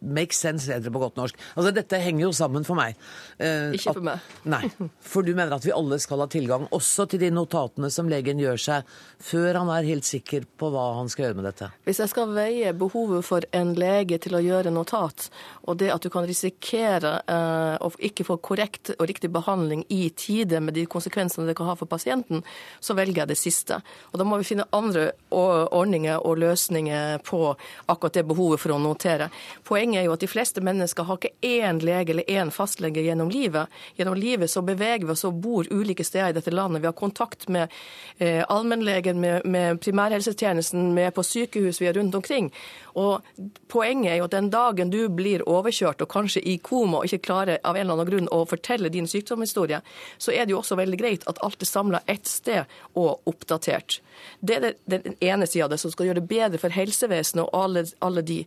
[0.00, 1.38] Make sense, heter det på godt norsk.
[1.56, 2.94] Altså, Dette henger jo sammen for meg.
[3.42, 4.22] Eh, Ikke for meg.
[4.54, 4.68] nei.
[5.02, 8.38] For du mener at vi alle skal ha tilgang også til de notatene som legen
[8.38, 11.70] gjør seg, før han er helt sikker på hva han skal gjøre med dette?
[11.88, 15.26] Hvis jeg skal veie behovet for en lege til å gjøre notat,
[15.66, 20.08] og det at du kan risikere eh, å ikke få korrekt og riktig behandling i
[20.14, 22.44] tide med de konsekvensene det kan ha for pasienten,
[22.78, 23.80] så velger jeg det siste.
[24.12, 27.42] Og da må vi finne andre ordninger og løsninger på
[27.90, 29.28] akkurat det behovet for å notere.
[29.66, 33.00] Poenget poenget er jo at de fleste mennesker har ikke én lege eller én fastlege
[33.02, 33.68] gjennom livet.
[33.96, 36.82] Gjennom livet så beveger vi oss og bor ulike steder i dette landet.
[36.82, 37.72] Vi har kontakt med
[38.18, 42.52] eh, allmennlegen, med, med primærhelsetjenesten, med på sykehus vi er rundt omkring.
[42.98, 43.22] Og
[43.68, 47.26] Poenget er jo at den dagen du blir overkjørt og kanskje i koma og ikke
[47.28, 49.82] klarer av en eller annen grunn å fortelle din sykdomshistorie,
[50.18, 52.64] så er det jo også veldig greit at alt er samla ett sted
[52.96, 54.00] og oppdatert.
[54.40, 57.52] Det er den ene sida av det som skal gjøre det bedre for helsevesenet og
[57.54, 58.40] alle, alle de.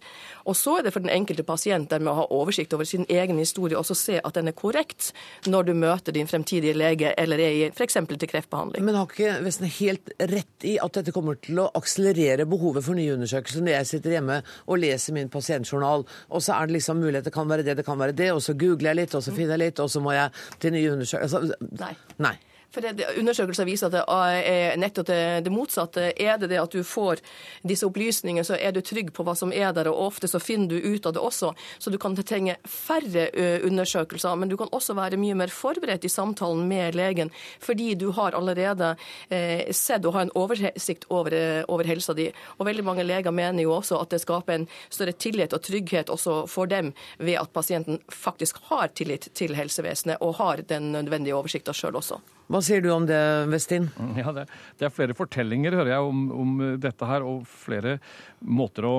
[0.50, 3.06] Og så er det for den enkelte pasient der med å ha oversikt over sin
[3.10, 5.12] egen historie og så se at den er korrekt
[5.48, 7.98] når du møter din fremtidige lege eller er i f.eks.
[8.12, 8.86] til kreftbehandling.
[8.86, 12.98] Men har ikke Vesten helt rett i at dette kommer til å akselerere behovet for
[12.98, 17.02] nye undersøkelser når jeg sitter hjemme og leser min pasientjournal, og så er det liksom
[17.02, 19.26] mulighet, det kan være det, det kan være det, og så googler jeg litt, og
[19.26, 21.94] så finner jeg litt, og så må jeg til nye undersøkelser altså, Nei.
[22.22, 22.38] Nei.
[22.72, 26.06] For det, Undersøkelser viser at det er nettopp det, det, motsatte.
[26.16, 27.20] Er det det at du får
[27.68, 30.72] disse opplysningene, så er du trygg på hva som er der, og ofte så finner
[30.72, 31.52] du ut av det også.
[31.80, 33.28] Så du kan trenge færre
[33.68, 38.10] undersøkelser, men du kan også være mye mer forberedt i samtalen med legen, fordi du
[38.16, 38.94] har allerede
[39.30, 41.36] eh, sett og har en oversikt over,
[41.68, 42.30] over helsa di.
[42.58, 46.12] Og veldig mange leger mener jo også at det skaper en større tillit og trygghet
[46.14, 51.36] også for dem ved at pasienten faktisk har tillit til helsevesenet og har den nødvendige
[51.36, 52.22] oversikta sjøl også.
[52.52, 53.86] Hva sier du om det, Westin?
[54.20, 54.44] Ja, det,
[54.76, 57.96] det, er flere fortellinger, hører jeg, om, om, dette her, og flere
[58.44, 58.96] måter å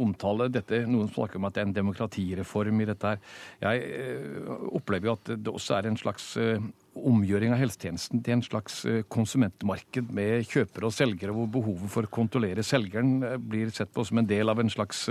[0.00, 3.22] omtale dette Noen snakker om at det er en demokratireform i dette her.
[3.62, 6.58] Jeg øh, opplever jo at det også er en slags øh,
[6.98, 12.08] omgjøring av helsetjenesten til en slags eh, konsumentmarked med kjøpere og selgere, hvor behovet for
[12.08, 15.06] å kontrollere selgeren blir sett på som en del av en slags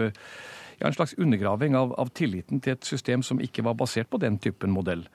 [0.77, 4.19] ja, en slags undergraving av, av, tilliten til et system som ikke var basert på
[4.21, 5.05] den typen modell.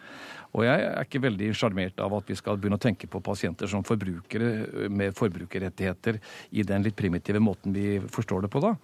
[0.52, 3.70] Og jeg er ikke veldig sjarmert av at vi skal begynne å tenke på pasienter
[3.70, 8.74] som forbrukere med forbrukerrettigheter i den litt primitive måten vi forstår det på da.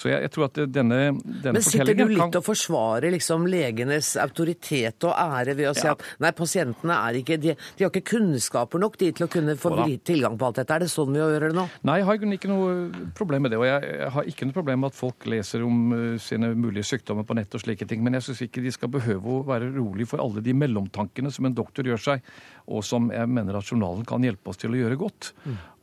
[0.00, 2.34] Så jeg, jeg tror at denne, denne Men sitter du litt kan...
[2.40, 5.96] og forsvarer liksom legenes autoritet og ære ved å si Ja.
[5.96, 9.56] at nei, pasientene er ikke de, de har ikke kunnskaper nok de til å kunne
[9.60, 9.74] få
[10.06, 10.76] tilgang på alt dette?
[10.76, 11.66] Er det sånn vi gjør det nå?
[11.88, 12.74] Nei, jeg har ikke noe
[13.18, 13.60] problem med det.
[13.60, 16.86] Og jeg jeg har ikke noe problem med at folk leser om uh, sine mulige
[16.90, 18.02] sykdommer på nett og slike ting.
[18.04, 21.48] Men jeg syns ikke de skal behøve å være rolig for alle de mellomtankene som
[21.48, 22.24] en doktor gjør seg,
[22.70, 25.32] og som jeg mener at journalen kan hjelpe oss til å gjøre godt.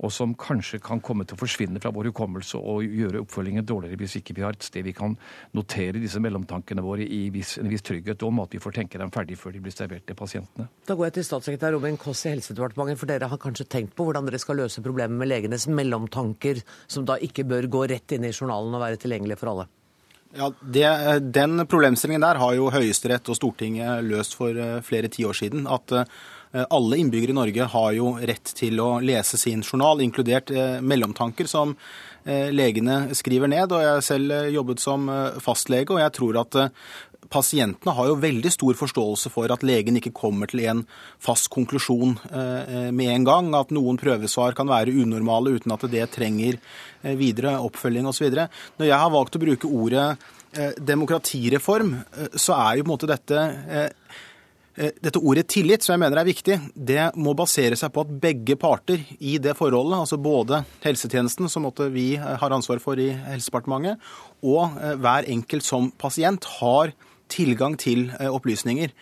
[0.05, 3.97] Og som kanskje kan komme til å forsvinne fra vår hukommelse og gjøre oppfølgingen dårligere
[4.01, 5.15] hvis ikke vi har et sted vi kan
[5.57, 9.13] notere disse mellomtankene våre i viss, en viss trygghet om at vi får tenke dem
[9.13, 10.67] ferdig før de blir servert til pasientene.
[10.85, 14.05] Da går jeg til statssekretær Robin Koss i Helsedepartementet, for dere har kanskje tenkt på
[14.07, 18.29] hvordan dere skal løse problemet med legenes mellomtanker, som da ikke bør gå rett inn
[18.29, 19.67] i journalen og være tilgjengelig for alle?
[20.35, 20.87] Ja, det,
[21.33, 25.67] Den problemstillingen der har jo Høyesterett og Stortinget løst for eh, flere tiår siden.
[25.71, 26.09] At eh,
[26.69, 31.49] alle innbyggere i Norge har jo rett til å lese sin journal, inkludert eh, mellomtanker
[31.49, 31.75] som
[32.25, 33.71] eh, legene skriver ned.
[33.71, 36.87] og Jeg har selv eh, jobbet som eh, fastlege, og jeg tror at eh,
[37.31, 40.83] pasientene har jo veldig stor forståelse for at legen ikke kommer til en
[41.23, 43.51] fast konklusjon eh, med en gang.
[43.57, 48.29] At noen prøvesvar kan være unormale uten at det trenger eh, videre oppfølging osv.
[48.79, 50.07] Når jeg har valgt å bruke ordet
[50.57, 54.23] eh, demokratireform, eh, så er jo på en måte dette eh, eh,
[54.77, 58.57] dette ordet tillit, som jeg mener er viktig, det må basere seg på at begge
[58.61, 63.97] parter i det forholdet, altså både helsetjenesten, som vi eh, har ansvar for i Helsedepartementet,
[64.45, 66.93] og eh, hver enkelt som pasient har
[67.27, 68.93] tilgang til eh, opplysninger.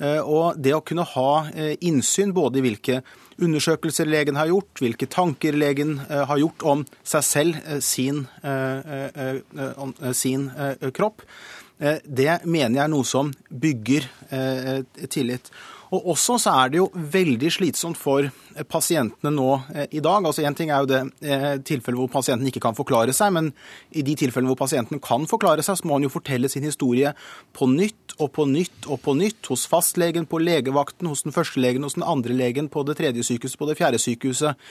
[0.00, 3.02] Eh, Og det å kunne ha eh, innsyn både i hvilke
[3.38, 8.24] undersøkelser legen har gjort, hvilke tanker legen eh, har gjort om seg selv, eh, sin,
[8.42, 14.08] eh, eh, eh, eh, sin eh, kropp, eh, det mener jeg er noe som bygger
[14.34, 15.52] eh, tillit.
[15.94, 20.26] Og også så er det jo veldig slitsomt for eh, pasientene nå eh, i dag.
[20.26, 23.50] Altså Én ting er jo det eh, tilfellet hvor pasienten ikke kan forklare seg, men
[23.96, 27.14] i de tilfellene hvor pasienten kan forklare seg, så må han jo fortelle sin historie
[27.56, 29.40] på nytt og på nytt og på nytt.
[29.48, 33.24] Hos fastlegen, på legevakten, hos den første legen, hos den andre legen, på det tredje
[33.24, 34.68] sykehuset, på det fjerde sykehuset.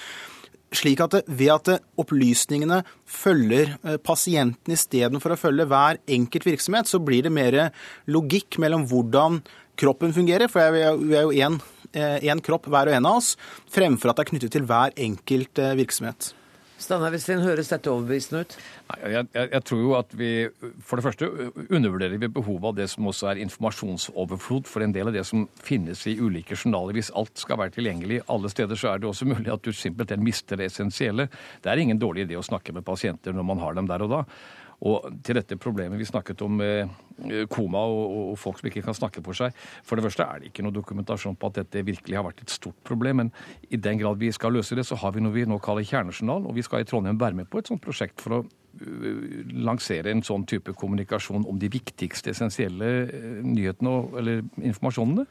[0.76, 7.00] Slik at ved at opplysningene følger eh, pasienten istedenfor å følge hver enkelt virksomhet, så
[7.00, 7.60] blir det mer
[8.08, 9.42] logikk mellom hvordan
[9.80, 11.60] kroppen fungerer, for vi er- jo én
[11.96, 13.38] én kropp hver og en av oss,
[13.72, 16.34] fremfor at det er knyttet til hver enkelt eh, virksomhet.
[16.78, 18.56] Steinar Westin, høres dette overbevisende ut?
[18.92, 20.30] Nei, jeg, jeg, jeg tror jo at vi
[20.86, 21.30] For det første
[21.66, 24.70] undervurderer vi behovet av det som også er informasjonsoverflod.
[24.70, 26.94] For en del av det som finnes i ulike journaler.
[27.00, 30.24] Hvis alt skal være tilgjengelig alle steder, så er det også mulig at du simpelthen
[30.26, 31.28] mister det essensielle.
[31.64, 34.14] Det er ingen dårlig idé å snakke med pasienter når man har dem der og
[34.14, 34.24] da.
[34.86, 36.90] Og til dette problemet vi snakket om eh,
[37.50, 39.56] koma og, og folk som ikke kan snakke for seg.
[39.86, 42.54] For det første er det ikke noe dokumentasjon på at dette virkelig har vært et
[42.54, 43.24] stort problem.
[43.24, 43.34] Men
[43.74, 46.46] i den grad vi skal løse det, så har vi noe vi nå kaller kjernejournal.
[46.46, 49.24] Og vi skal i Trondheim være med på et sånt prosjekt for å øh,
[49.66, 52.92] lansere en sånn type kommunikasjon om de viktigste essensielle
[53.42, 55.26] nyhetene og, eller informasjonene.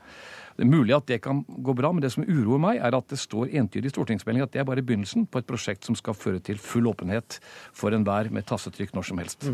[0.57, 3.11] Det er mulig at det kan gå bra, men det som uroer meg, er at
[3.12, 6.16] det står entydig i stortingsmeldingen at det er bare begynnelsen på et prosjekt som skal
[6.16, 7.40] føre til full åpenhet
[7.76, 9.46] for enhver med tassetrykk når som helst.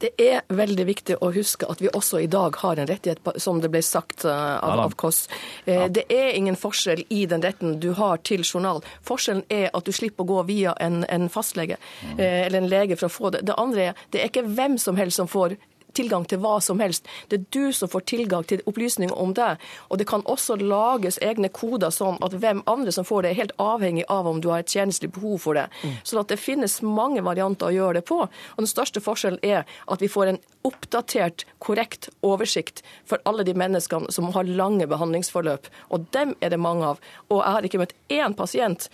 [0.00, 3.58] Det er veldig viktig å huske at vi også i dag har en rettighet, som
[3.60, 5.26] det ble sagt eh, av, av Kåss.
[5.66, 8.80] Eh, Det er ingen forskjell i den retten du har til journal.
[9.04, 11.76] Forskjellen er at du slipper å gå via en, en fastlege
[12.16, 13.44] eh, eller en lege for å få det.
[13.50, 15.58] Det andre er det er ikke hvem som helst som får
[15.96, 17.08] tilgang til hva som helst.
[17.28, 19.56] Det er du som får tilgang til opplysninger om det.
[19.88, 23.40] Og det kan også lages egne koder sånn at hvem andre som får det, er
[23.42, 25.66] helt avhengig av om du har et tjenestelig behov for det.
[26.04, 28.22] Så at det finnes mange varianter å gjøre det på.
[28.26, 33.54] Og den største forskjellen er at vi får en oppdatert, korrekt oversikt for alle de
[33.56, 35.70] menneskene som har lange behandlingsforløp.
[35.90, 37.00] Og dem er det mange av.
[37.30, 38.88] Og jeg har ikke møtt én pasient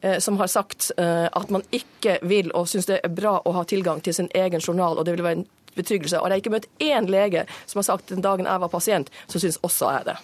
[0.00, 3.56] eh, som har sagt eh, at man ikke vil og syns det er bra å
[3.56, 6.20] ha tilgang til sin egen journal, og det vil være en betryggelse.
[6.20, 9.12] Og jeg har ikke møtt én lege som har sagt den dagen jeg var pasient,
[9.28, 10.20] så syns også jeg det.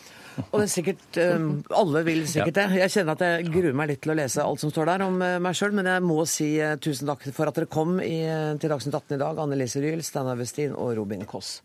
[0.53, 2.67] Og det er sikkert, eh, Alle vil sikkert det.
[2.79, 5.21] Jeg kjenner at jeg gruer meg litt til å lese alt som står der om
[5.23, 8.71] eh, meg sjøl, men jeg må si eh, tusen takk for at dere kom til
[8.71, 9.43] Dagsnytt 18 i dag.
[9.43, 11.59] Anne Lise Ryel, Steinar Westin og Robin Koss.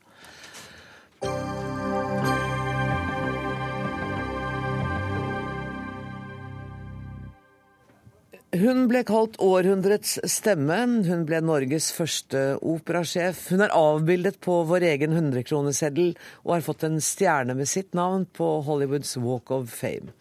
[8.53, 10.75] Hun ble kalt århundrets stemme.
[11.07, 13.47] Hun ble Norges første operasjef.
[13.49, 16.11] Hun er avbildet på vår egen 100-kroneseddel
[16.43, 20.13] og har fått en stjerne med sitt navn på Hollywoods Walk of Fame.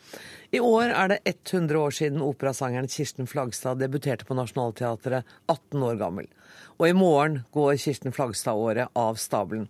[0.49, 6.01] I år er det 100 år siden operasangeren Kirsten Flagstad debuterte på Nationaltheatret 18 år
[6.01, 6.33] gammel.
[6.81, 9.69] Og i morgen går Kirsten Flagstad-året av stabelen.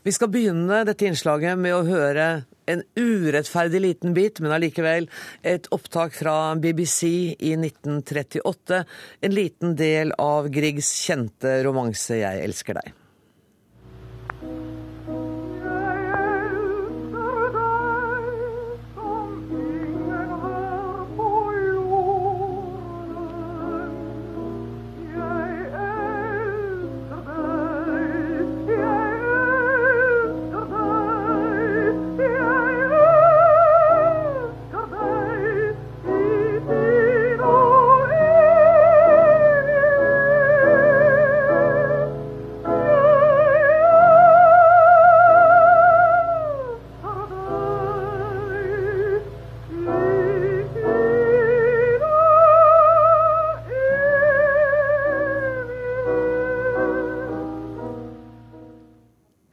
[0.00, 2.28] Vi skal begynne dette innslaget med å høre
[2.70, 5.10] en urettferdig liten bit, men allikevel
[5.44, 8.80] et opptak fra BBC i 1938.
[9.20, 12.99] En liten del av Griegs kjente romanse 'Jeg elsker deg'.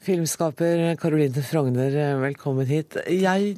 [0.07, 1.91] Filmskaper Caroline Frogner,
[2.21, 2.95] velkommen hit.
[3.11, 3.57] Jeg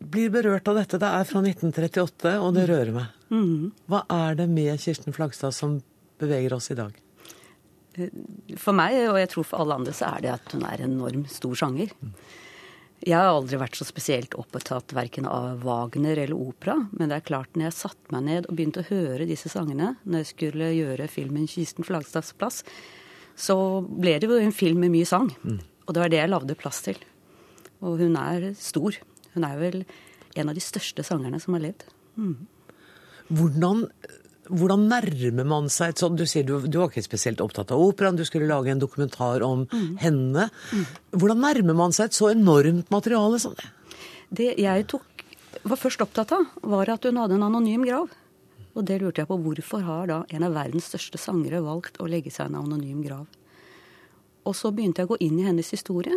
[0.00, 0.96] blir berørt av dette.
[0.96, 3.18] Det er fra 1938, og det rører meg.
[3.28, 3.66] Mm.
[3.84, 5.74] Hva er det med Kirsten Flagstad som
[6.22, 6.96] beveger oss i dag?
[8.56, 10.94] For meg, og jeg tror for alle andre, så er det at hun er en
[10.96, 11.92] enorm stor sanger.
[13.04, 17.28] Jeg har aldri vært så spesielt opptatt verken av Wagner eller opera, men det er
[17.28, 20.72] klart når jeg satte meg ned og begynte å høre disse sangene når jeg skulle
[20.78, 22.64] gjøre filmen 'Kirsten Flagstads plass',
[23.36, 25.28] så ble det jo en film med mye sang.
[25.90, 26.98] Og det var det jeg lagde plass til.
[27.82, 28.94] Og hun er stor.
[29.34, 29.80] Hun er vel
[30.38, 31.82] en av de største sangerne som har levd.
[32.14, 32.36] Mm.
[33.34, 33.80] Hvordan,
[34.46, 37.82] hvordan nærmer man seg et sånt Du sier du, du var ikke spesielt opptatt av
[37.82, 39.66] operaen, du skulle lage en dokumentar om
[40.02, 40.46] henne.
[41.10, 43.66] Hvordan nærmer man seg et så enormt materiale som det?
[44.30, 45.26] Det jeg tok,
[45.66, 48.14] var først opptatt av, var at hun hadde en anonym grav.
[48.78, 49.42] Og det lurte jeg på.
[49.42, 53.26] Hvorfor har da en av verdens største sangere valgt å legge seg en anonym grav?
[54.48, 56.16] Og så begynte jeg å gå inn i hennes historie.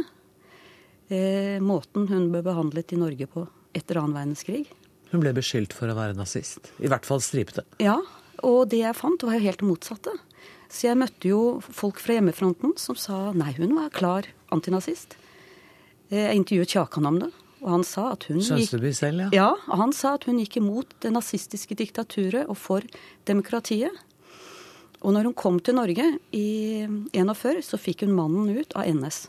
[1.11, 3.45] Eh, måten hun ble behandlet i Norge på
[3.75, 4.65] etter annen verdenskrig.
[5.11, 6.71] Hun ble beskyldt for å være nazist.
[6.81, 7.65] I hvert fall stripete.
[7.83, 7.99] Ja,
[8.43, 10.13] og det jeg fant, var jo helt det motsatte.
[10.73, 15.17] Så jeg møtte jo folk fra hjemmefronten som sa nei, hun var klar antinazist.
[16.09, 17.29] Eh, Jeg intervjuet Kjakan om det,
[17.61, 19.29] og han sa at hun gikk Sønsteby selv, ja.
[19.53, 22.81] ja, han sa at hun gikk imot det nazistiske diktaturet og for
[23.29, 23.93] demokratiet.
[25.03, 26.47] Og når hun kom til Norge i
[27.11, 29.25] 41, så fikk hun mannen ut av NS.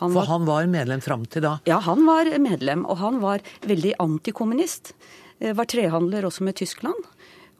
[0.00, 1.56] Han For han var medlem fram til da.
[1.68, 4.94] Ja, han var medlem, og han var veldig antikommunist.
[5.40, 7.08] Eh, Var trehandler også med Tyskland.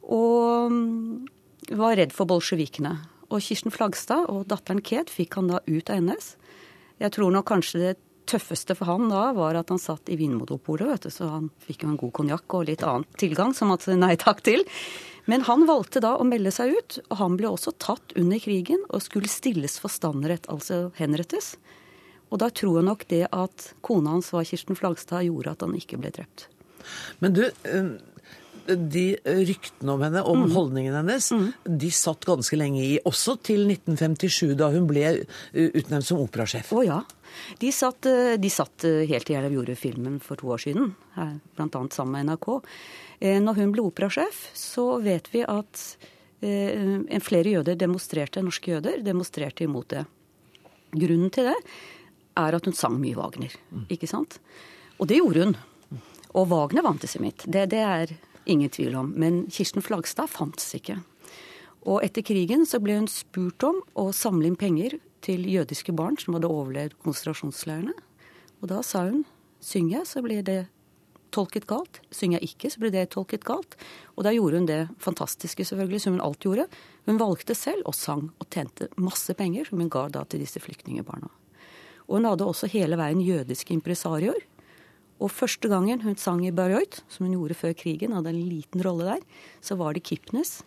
[0.07, 1.27] Og mm,
[1.77, 2.95] var redd for bolsjevikene.
[3.31, 6.33] Og Kirsten Flagstad og datteren Ket fikk han da ut av NS.
[7.01, 7.93] Jeg tror nok kanskje det
[8.31, 11.85] tøffeste for han da var at han satt i Vinmonopolet, vet du, så han fikk
[11.85, 14.63] jo en god konjakk og litt annen tilgang som han sa nei takk til.
[15.29, 18.83] Men han valgte da å melde seg ut, og han ble også tatt under krigen
[18.89, 21.55] og skulle stilles for standrett, altså henrettes.
[22.31, 25.75] Og da tror jeg nok det at kona hans var Kirsten Flagstad, gjorde at han
[25.77, 26.47] ikke ble drept.
[27.21, 27.91] Men du, eh,
[28.71, 31.31] de ryktene om henne, om holdningen hennes,
[31.65, 32.93] de satt ganske lenge i.
[33.09, 36.71] Også til 1957, da hun ble eh, utnevnt som operasjef.
[36.77, 37.01] Å ja.
[37.59, 40.95] De satt, eh, de satt eh, helt til jeg gjorde filmen for to år siden,
[41.57, 41.83] bl.a.
[41.91, 42.49] sammen med NRK.
[43.21, 45.85] Eh, Når hun ble operasjef, så vet vi at
[46.41, 50.07] flere jøder demonstrerte, norske jøder demonstrerte imot det.
[50.97, 51.57] Grunnen til det
[52.41, 53.53] er at hun sang mye Wagner,
[53.93, 54.39] ikke sant?
[54.97, 55.53] Og det gjorde hun.
[56.33, 57.45] Og Wagner var antisemitt.
[57.45, 58.15] Det, det er
[58.49, 59.13] ingen tvil om.
[59.21, 60.97] Men Kirsten Flagstad fantes ikke.
[61.89, 66.19] Og etter krigen så ble hun spurt om å samle inn penger til jødiske barn
[66.21, 67.95] som hadde overlevd konsentrasjonsleirene.
[68.61, 69.25] Og da sa hun
[69.65, 70.61] synger jeg, så blir det
[71.35, 72.01] tolket galt.
[72.15, 73.77] Synger jeg ikke, så blir det tolket galt.
[74.17, 76.69] Og da gjorde hun det fantastiske, selvfølgelig, som hun alltid gjorde.
[77.09, 80.63] Hun valgte selv og sang og tjente masse penger, som hun ga da til disse
[80.63, 81.31] flyktningbarna.
[82.09, 84.43] Og hun hadde også hele veien jødiske impresarioer.
[85.21, 88.83] Og første gangen hun sang i Bayreuth, som hun gjorde før krigen, hadde en liten
[88.83, 89.25] rolle der,
[89.61, 90.63] så var det Kipnes,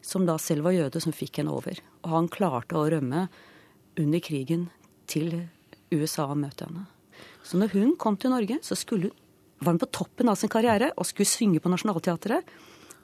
[0.00, 1.80] som da selv var jøde, som fikk henne over.
[2.04, 3.26] Og han klarte å rømme
[4.00, 4.68] under krigen
[5.10, 5.32] til
[5.92, 6.86] USA og møte henne.
[7.44, 9.10] Så når hun kom til Norge, så skulle
[9.60, 12.46] var hun på toppen av sin karriere og skulle synge på Nationaltheatret,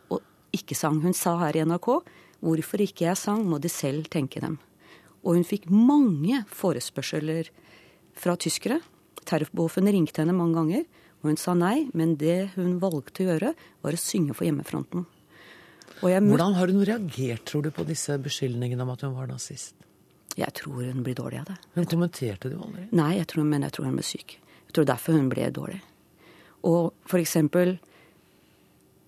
[0.08, 0.22] og
[0.56, 1.02] ikke sang.
[1.02, 1.90] Hun sa her i NRK
[2.44, 4.56] hvorfor ikke jeg sang, må de selv tenke dem.
[5.24, 7.50] Og hun fikk mange forespørsler
[8.16, 8.80] fra tyskere.
[9.26, 10.86] Terfbofen ringte henne mange ganger,
[11.20, 15.04] og hun sa nei, men det hun valgte å gjøre, var å synge for hjemmefronten.
[16.00, 19.74] Hvordan har hun reagert, tror du, på disse beskyldningene om at hun var nazist?
[20.36, 21.56] Jeg tror hun blir dårlig av det.
[21.78, 22.86] Hun kommenterte det jo aldri.
[22.92, 24.36] Nei, jeg tror, men jeg tror hun ble syk.
[24.66, 25.78] Jeg tror derfor hun ble dårlig.
[26.68, 27.78] Og for eksempel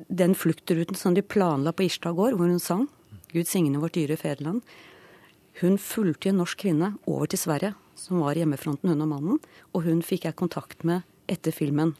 [0.08, 2.86] den fluktruten som de planla på Irstad gård, hvor hun sang
[3.28, 4.62] 'Gud signe vårt dyre fedreland',
[5.60, 9.40] hun fulgte en norsk kvinne over til Sverige som var i hjemmefronten, hun og mannen.
[9.74, 11.96] Og hun fikk jeg kontakt med etter filmen.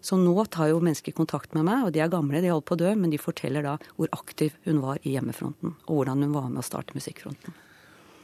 [0.00, 2.76] Så nå tar jo mennesker kontakt med meg, og de er gamle, de holder på
[2.78, 6.36] å dø, men de forteller da hvor aktiv hun var i hjemmefronten, og hvordan hun
[6.36, 7.56] var med å starte Musikkfronten.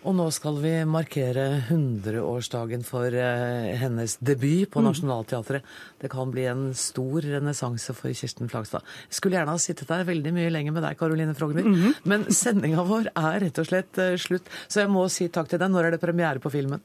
[0.07, 4.87] Og nå skal vi markere 100-årsdagen for eh, hennes debut på Mm.
[4.93, 5.65] Nationaltheatret.
[5.99, 8.85] Det kan bli en stor renessanse for Kirsten Flagstad.
[9.11, 11.95] Jeg skulle gjerne ha sittet der veldig mye lenger med deg, Karoline Frogner, Mhm.
[12.05, 14.47] men sendinga vår er rett og slett eh, slutt.
[14.69, 15.71] Så jeg må si takk til deg.
[15.75, 16.81] Når er det premiere på filmen?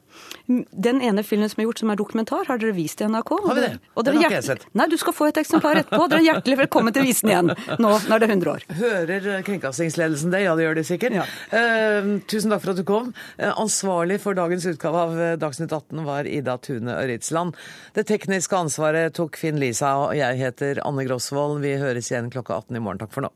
[0.48, 3.30] Den ene filmen som er gjort som er dokumentar, har dere vist i NRK.
[3.46, 3.78] Har vi det?
[3.94, 4.66] Og Den har ikke jeg sett.
[4.74, 6.08] Nei, du skal få et eksemplar etterpå.
[6.10, 8.66] Dere er hjertelig velkommen til å vise den igjen nå når det er 100 år.
[8.82, 10.42] Hører kringkastingsledelsen det?
[10.42, 11.22] Ja, det gjør de sikkert.
[11.52, 13.11] Eh, tusen takk for at du kom.
[13.38, 17.58] Eh, ansvarlig for dagens utgave av eh, Dagsnytt 18 var Ida Tune Øritsland.
[17.96, 21.60] Det tekniske ansvaret tok Finn Lisa, og jeg heter Anne Grosvold.
[21.64, 23.02] Vi høres igjen klokka 18 i morgen.
[23.04, 23.34] Takk for nå.